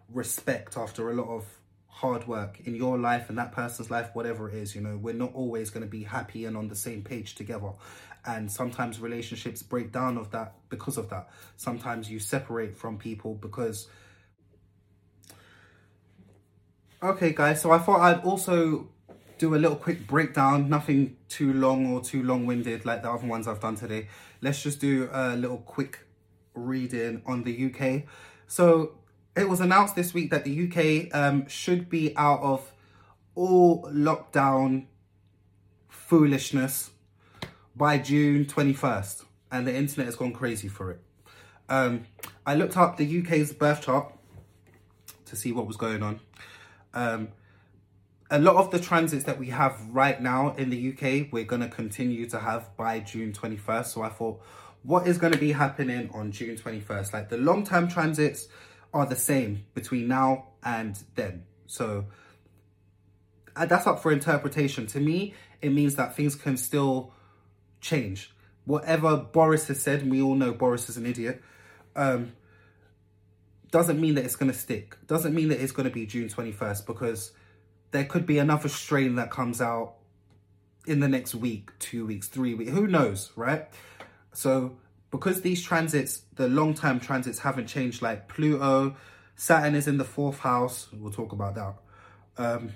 [0.07, 1.61] respect after a lot of
[2.02, 5.14] hard work in your life and that person's life whatever it is you know we're
[5.14, 7.72] not always going to be happy and on the same page together.
[8.26, 11.30] And sometimes relationships break down of that because of that.
[11.58, 13.88] Sometimes you separate from people because
[17.04, 18.88] okay guys so i thought i'd also
[19.39, 23.47] do a little quick breakdown nothing too long or too long-winded like the other ones
[23.47, 24.08] i've done today.
[24.39, 25.99] Let's just do a little quick
[26.54, 28.04] reading on the uk
[28.47, 28.91] so
[29.36, 32.71] it was announced this week that the uk um, should be out of
[33.36, 34.86] all lockdown
[35.88, 36.91] foolishness
[37.75, 40.99] by june 21st and the internet has gone crazy for it
[41.69, 42.05] um,
[42.45, 44.13] i looked up the uk's birth chart
[45.25, 46.19] to see what was going on
[46.93, 47.29] um,
[48.32, 51.61] a lot of the transits that we have right now in the UK, we're going
[51.61, 53.86] to continue to have by June 21st.
[53.88, 54.41] So I thought,
[54.84, 57.11] what is going to be happening on June 21st?
[57.11, 58.47] Like the long term transits
[58.93, 61.43] are the same between now and then.
[61.67, 62.05] So
[63.55, 64.87] uh, that's up for interpretation.
[64.87, 67.13] To me, it means that things can still
[67.79, 68.33] change.
[68.65, 71.41] Whatever Boris has said, we all know Boris is an idiot,
[71.95, 72.33] um,
[73.71, 74.97] doesn't mean that it's going to stick.
[75.07, 77.31] Doesn't mean that it's going to be June 21st because
[77.91, 79.95] there could be another strain that comes out
[80.85, 83.67] in the next week, two weeks, three weeks, who knows, right?
[84.33, 84.77] So
[85.12, 88.95] because these transits, the long-term transits haven't changed, like Pluto,
[89.36, 91.76] Saturn is in the fourth house, we'll talk about that.
[92.38, 92.72] Um,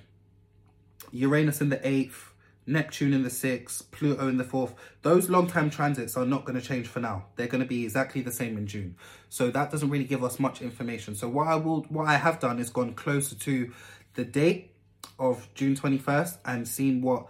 [1.12, 2.34] Uranus in the eighth,
[2.68, 4.74] Neptune in the sixth, Pluto in the fourth.
[5.02, 7.28] Those long-term transits are not going to change for now.
[7.36, 8.96] They're going to be exactly the same in June.
[9.30, 11.16] So that doesn't really give us much information.
[11.16, 13.72] So what I will, what I have done is gone closer to
[14.16, 14.72] the date
[15.20, 17.28] of June 21st and seen what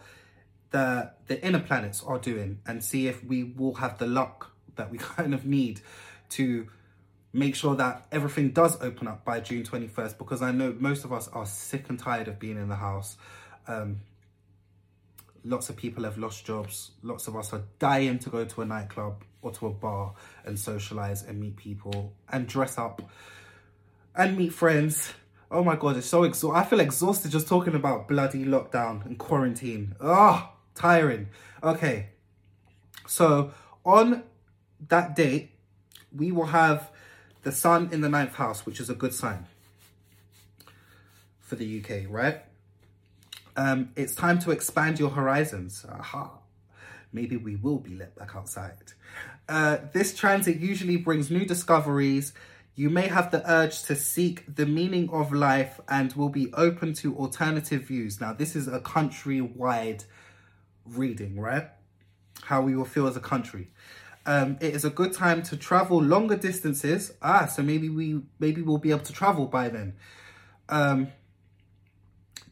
[0.71, 4.91] the the inner planets are doing and see if we will have the luck that
[4.91, 5.81] we kind of need
[6.31, 6.67] to
[7.33, 11.11] make sure that everything does open up by June 21st because I know most of
[11.11, 13.17] us are sick and tired of being in the house.
[13.67, 13.97] Um,
[15.43, 16.91] lots of people have lost jobs.
[17.03, 20.13] Lots of us are dying to go to a nightclub or to a bar
[20.45, 23.01] and socialize and meet people and dress up
[24.15, 25.13] and meet friends.
[25.51, 26.59] Oh my god, it's so exhausting.
[26.59, 29.95] I feel exhausted just talking about bloody lockdown and quarantine.
[30.01, 31.27] Ah, oh, tiring.
[31.61, 32.07] Okay,
[33.07, 33.51] so
[33.85, 34.23] on
[34.87, 35.51] that date,
[36.15, 36.91] we will have
[37.43, 39.45] the sun in the ninth house, which is a good sign
[41.39, 42.41] for the UK, right?
[43.55, 45.85] Um, it's time to expand your horizons.
[45.89, 46.31] Aha.
[47.13, 48.73] Maybe we will be let back outside.
[49.47, 52.33] Uh, this transit usually brings new discoveries.
[52.75, 56.93] You may have the urge to seek the meaning of life and will be open
[56.95, 58.19] to alternative views.
[58.19, 60.03] Now, this is a country-wide
[60.85, 61.69] reading, right?
[62.43, 63.69] How we will feel as a country.
[64.25, 67.13] Um, it is a good time to travel longer distances.
[67.21, 69.93] Ah, so maybe we maybe we'll be able to travel by then.
[70.67, 71.09] Um,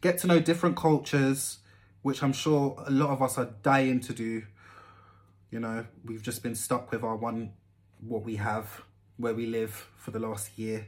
[0.00, 1.58] get to know different cultures,
[2.02, 4.42] which I'm sure a lot of us are dying to do.
[5.50, 7.52] You know, we've just been stuck with our one,
[8.00, 8.82] what we have,
[9.16, 10.86] where we live for the last year.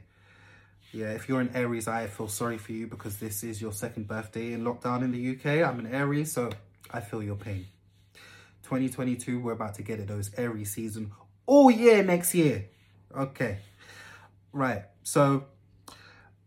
[0.93, 4.07] Yeah, if you're an Aries, I feel sorry for you because this is your second
[4.07, 5.67] birthday in lockdown in the UK.
[5.67, 6.49] I'm an Aries, so
[6.91, 7.67] I feel your pain.
[8.67, 12.65] 2022, we're about to get it, those Aries season oh, all year next year.
[13.17, 13.59] Okay,
[14.51, 14.83] right.
[15.03, 15.45] So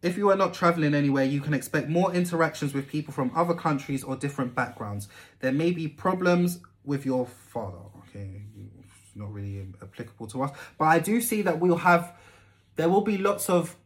[0.03, 3.55] if you are not traveling anywhere, you can expect more interactions with people from other
[3.55, 5.09] countries or different backgrounds.
[5.39, 7.79] There may be problems with your father.
[8.01, 8.43] Okay,
[8.83, 10.51] it's not really applicable to us.
[10.77, 12.12] But I do see that we'll have,
[12.77, 13.77] there will be lots of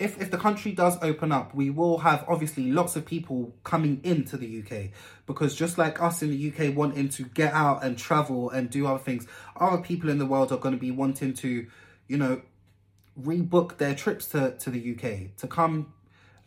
[0.00, 4.00] if, if the country does open up, we will have obviously lots of people coming
[4.02, 4.90] into the UK
[5.26, 8.86] because just like us in the UK wanting to get out and travel and do
[8.86, 9.26] other things,
[9.56, 11.66] other people in the world are going to be wanting to,
[12.08, 12.40] you know,
[13.20, 15.92] rebook their trips to, to the UK to come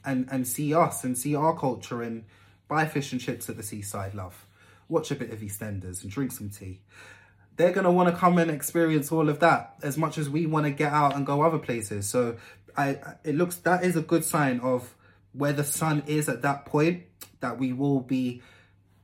[0.03, 2.25] and and see us and see our culture and
[2.67, 4.47] buy fish and chips at the seaside, love.
[4.89, 6.81] Watch a bit of EastEnders and drink some tea.
[7.55, 10.65] They're gonna want to come and experience all of that as much as we want
[10.65, 12.09] to get out and go other places.
[12.09, 12.37] So
[12.75, 14.95] I, it looks that is a good sign of
[15.33, 17.03] where the sun is at that point
[17.39, 18.41] that we will be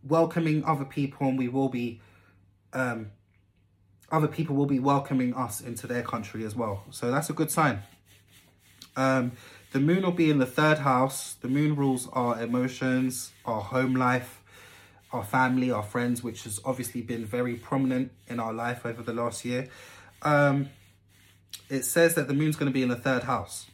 [0.04, 2.02] welcoming other people and we will be
[2.74, 3.12] um
[4.12, 6.84] other people will be welcoming us into their country as well.
[6.90, 7.84] So that's a good sign.
[8.96, 9.34] Um,
[9.72, 11.36] the moon will be in the third house.
[11.36, 14.42] The moon rules our emotions, our home life,
[15.12, 19.14] our family, our friends, which has obviously been very prominent in our life over the
[19.14, 19.68] last year.
[20.24, 20.70] Um,
[21.70, 23.68] it says that the moon's going to be in the third house.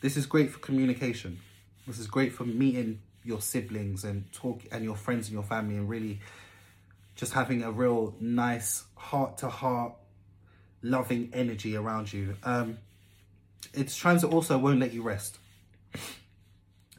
[0.00, 1.40] This is great for communication.
[1.86, 5.76] This is great for meeting your siblings and talk and your friends and your family
[5.76, 6.20] and really
[7.16, 9.94] just having a real nice heart to heart
[10.82, 12.36] loving energy around you.
[12.44, 12.78] Um,
[13.74, 15.38] its transit also won't let you rest.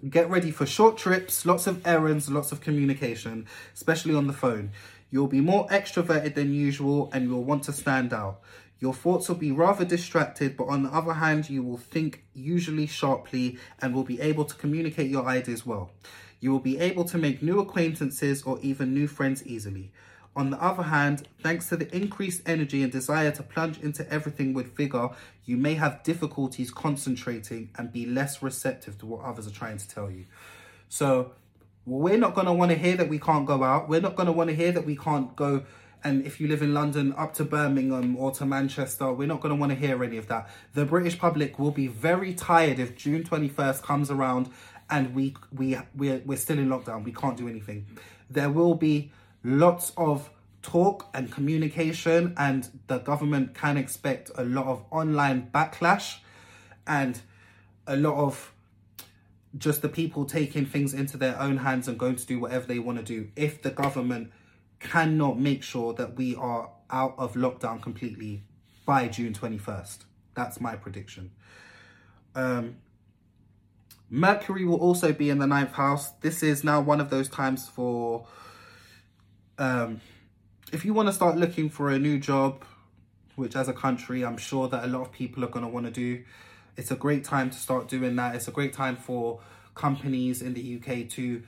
[0.10, 4.72] Get ready for short trips, lots of errands, lots of communication, especially on the phone.
[5.12, 8.42] You'll be more extroverted than usual and you'll want to stand out.
[8.80, 12.88] Your thoughts will be rather distracted, but on the other hand, you will think usually
[12.88, 15.92] sharply and will be able to communicate your ideas well.
[16.40, 19.92] You will be able to make new acquaintances or even new friends easily.
[20.36, 24.54] On the other hand, thanks to the increased energy and desire to plunge into everything
[24.54, 25.10] with vigor,
[25.44, 29.90] you may have difficulties concentrating and be less receptive to what others are trying to
[29.90, 30.26] tell you.
[30.88, 31.34] So,
[31.86, 33.90] we're not going to want to hear that we can't go out.
[33.90, 35.64] We're not going to want to hear that we can't go.
[36.04, 39.54] And if you live in London, up to Birmingham or to Manchester, we're not going
[39.54, 40.50] to want to hear any of that.
[40.74, 44.50] The British public will be very tired if June 21st comes around
[44.90, 47.04] and we we we're, we're still in lockdown.
[47.04, 47.86] We can't do anything.
[48.30, 49.12] There will be
[49.44, 50.30] lots of
[50.62, 56.20] talk and communication, and the government can expect a lot of online backlash
[56.88, 57.20] and
[57.88, 58.54] a lot of
[59.58, 62.78] just the people taking things into their own hands and going to do whatever they
[62.78, 64.32] want to do if the government
[64.80, 68.44] cannot make sure that we are out of lockdown completely
[68.86, 70.00] by June 21st.
[70.36, 71.32] That's my prediction.
[72.36, 72.78] Um,
[74.10, 76.12] Mercury will also be in the ninth house.
[76.22, 78.26] This is now one of those times for
[79.60, 80.02] um,
[80.72, 82.64] if you want to start looking for a new job,
[83.36, 85.86] which as a country, I'm sure that a lot of people are going to want
[85.86, 86.24] to do,
[86.78, 88.36] it's a great time to start doing that.
[88.36, 89.42] It's a great time for
[89.76, 91.44] companies in the UK to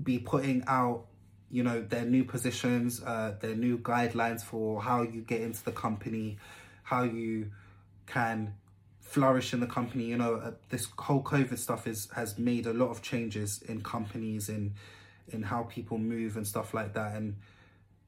[0.00, 1.06] be putting out,
[1.50, 5.72] you know, their new positions, uh, their new guidelines for how you get into the
[5.72, 6.38] company,
[6.82, 7.50] how you
[8.06, 8.54] can
[9.00, 10.04] flourish in the company.
[10.04, 13.82] You know, uh, this whole COVID stuff is has made a lot of changes in
[13.82, 14.74] companies in
[15.28, 17.36] in how people move and stuff like that, and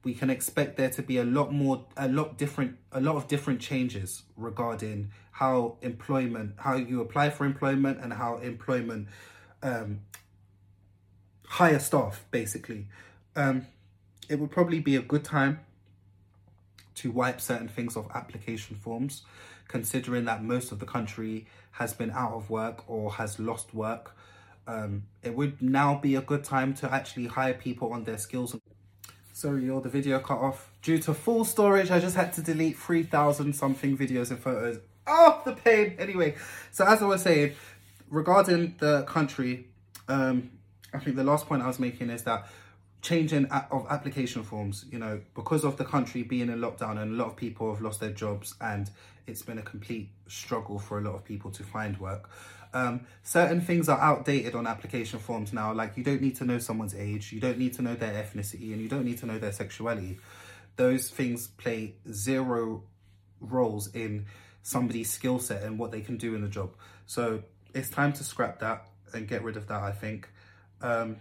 [0.04, 3.28] we can expect there to be a lot more a lot different a lot of
[3.28, 9.08] different changes regarding how employment how you apply for employment and how employment
[9.62, 10.00] um
[11.46, 12.86] hire staff basically
[13.38, 13.66] um
[14.28, 15.60] it would probably be a good time
[16.94, 19.22] to wipe certain things off application forms
[19.68, 24.14] considering that most of the country has been out of work or has lost work
[24.66, 28.54] um, it would now be a good time to actually hire people on their skills
[29.38, 30.68] Sorry, y'all, the video cut off.
[30.82, 34.80] Due to full storage, I just had to delete 3,000 something videos and photos.
[35.06, 35.94] Oh, the pain.
[35.96, 36.34] Anyway,
[36.72, 37.54] so as I was saying,
[38.10, 39.68] regarding the country,
[40.08, 40.50] um,
[40.92, 42.48] I think the last point I was making is that
[43.00, 47.14] changing of application forms, you know, because of the country being in lockdown and a
[47.14, 48.90] lot of people have lost their jobs and
[49.26, 52.28] it's been a complete struggle for a lot of people to find work.
[52.74, 55.72] Um, certain things are outdated on application forms now.
[55.72, 58.72] Like you don't need to know someone's age, you don't need to know their ethnicity,
[58.72, 60.18] and you don't need to know their sexuality.
[60.76, 62.82] Those things play zero
[63.40, 64.26] roles in
[64.62, 66.74] somebody's skill set and what they can do in the job.
[67.06, 67.42] So
[67.74, 70.28] it's time to scrap that and get rid of that, I think.
[70.82, 71.16] Um,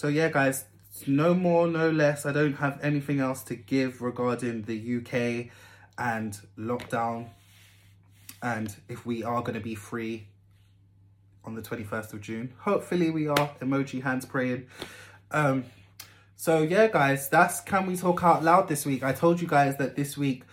[0.00, 0.64] so yeah, guys,
[1.06, 2.24] no more, no less.
[2.24, 5.52] I don't have anything else to give regarding the UK
[5.98, 7.28] and lockdown
[8.42, 10.28] and if we are going to be free
[11.44, 12.54] on the 21st of June.
[12.60, 13.50] Hopefully we are.
[13.60, 14.68] Emoji hands praying.
[15.32, 15.64] Um,
[16.34, 19.02] so yeah, guys, that's Can We Talk Out Loud this week.
[19.02, 20.44] I told you guys that this week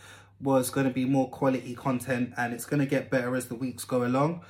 [0.42, 3.56] was going to be more quality content and it's going to get better as the
[3.56, 4.44] weeks go along.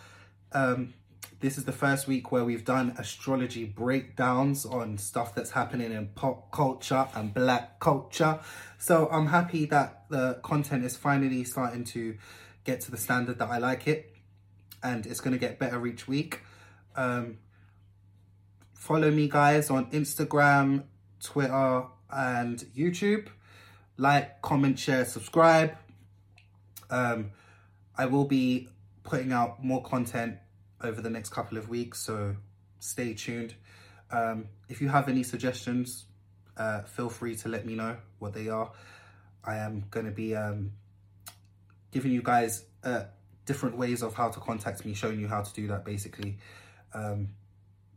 [0.54, 0.96] Um,
[1.40, 6.08] this is the first week where we've done astrology breakdowns on stuff that's happening in
[6.10, 8.40] pop culture and black culture.
[8.80, 12.18] So I'm happy that the content is finally starting to
[12.64, 14.16] get to the standard that I like it
[14.82, 16.42] and it's going to get better each week.
[16.96, 17.38] Um,
[18.74, 20.86] follow me, guys, on Instagram,
[21.22, 23.28] Twitter, and YouTube.
[23.98, 25.76] Like, comment, share, subscribe.
[26.90, 27.32] Um,
[27.96, 28.70] I will be
[29.04, 30.38] putting out more content
[30.82, 32.36] over the next couple of weeks, so
[32.80, 33.56] stay tuned.
[34.12, 36.06] Um, if you have any suggestions,
[36.56, 38.72] uh, feel free to let me know what they are.
[39.44, 40.72] I am going to be um,
[41.92, 43.04] giving you guys uh,
[43.46, 46.38] different ways of how to contact me, showing you how to do that basically.
[46.94, 47.30] Um,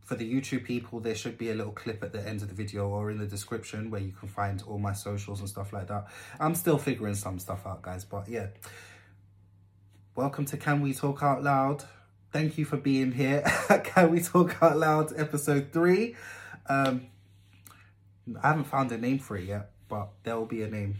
[0.01, 2.55] for the YouTube people, there should be a little clip at the end of the
[2.55, 5.87] video or in the description where you can find all my socials and stuff like
[5.87, 6.07] that.
[6.39, 8.47] I'm still figuring some stuff out, guys, but yeah.
[10.15, 11.85] Welcome to Can We Talk Out Loud.
[12.31, 13.41] Thank you for being here.
[13.83, 16.15] Can We Talk Out Loud episode three.
[16.67, 17.07] Um,
[18.41, 20.95] I haven't found a name for it yet, but there will be a name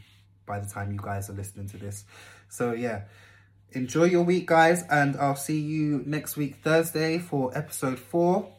[0.45, 2.03] by the time you guys are listening to this.
[2.49, 3.03] So yeah,
[3.71, 8.51] enjoy your week, guys, and I'll see you next week, Thursday, for episode four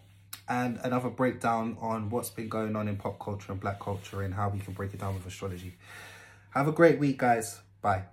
[0.49, 4.33] and another breakdown on what's been going on in pop culture and black culture and
[4.33, 5.75] how we can break it down with astrology.
[6.55, 7.61] Have a great week, guys.
[7.83, 8.05] Bye.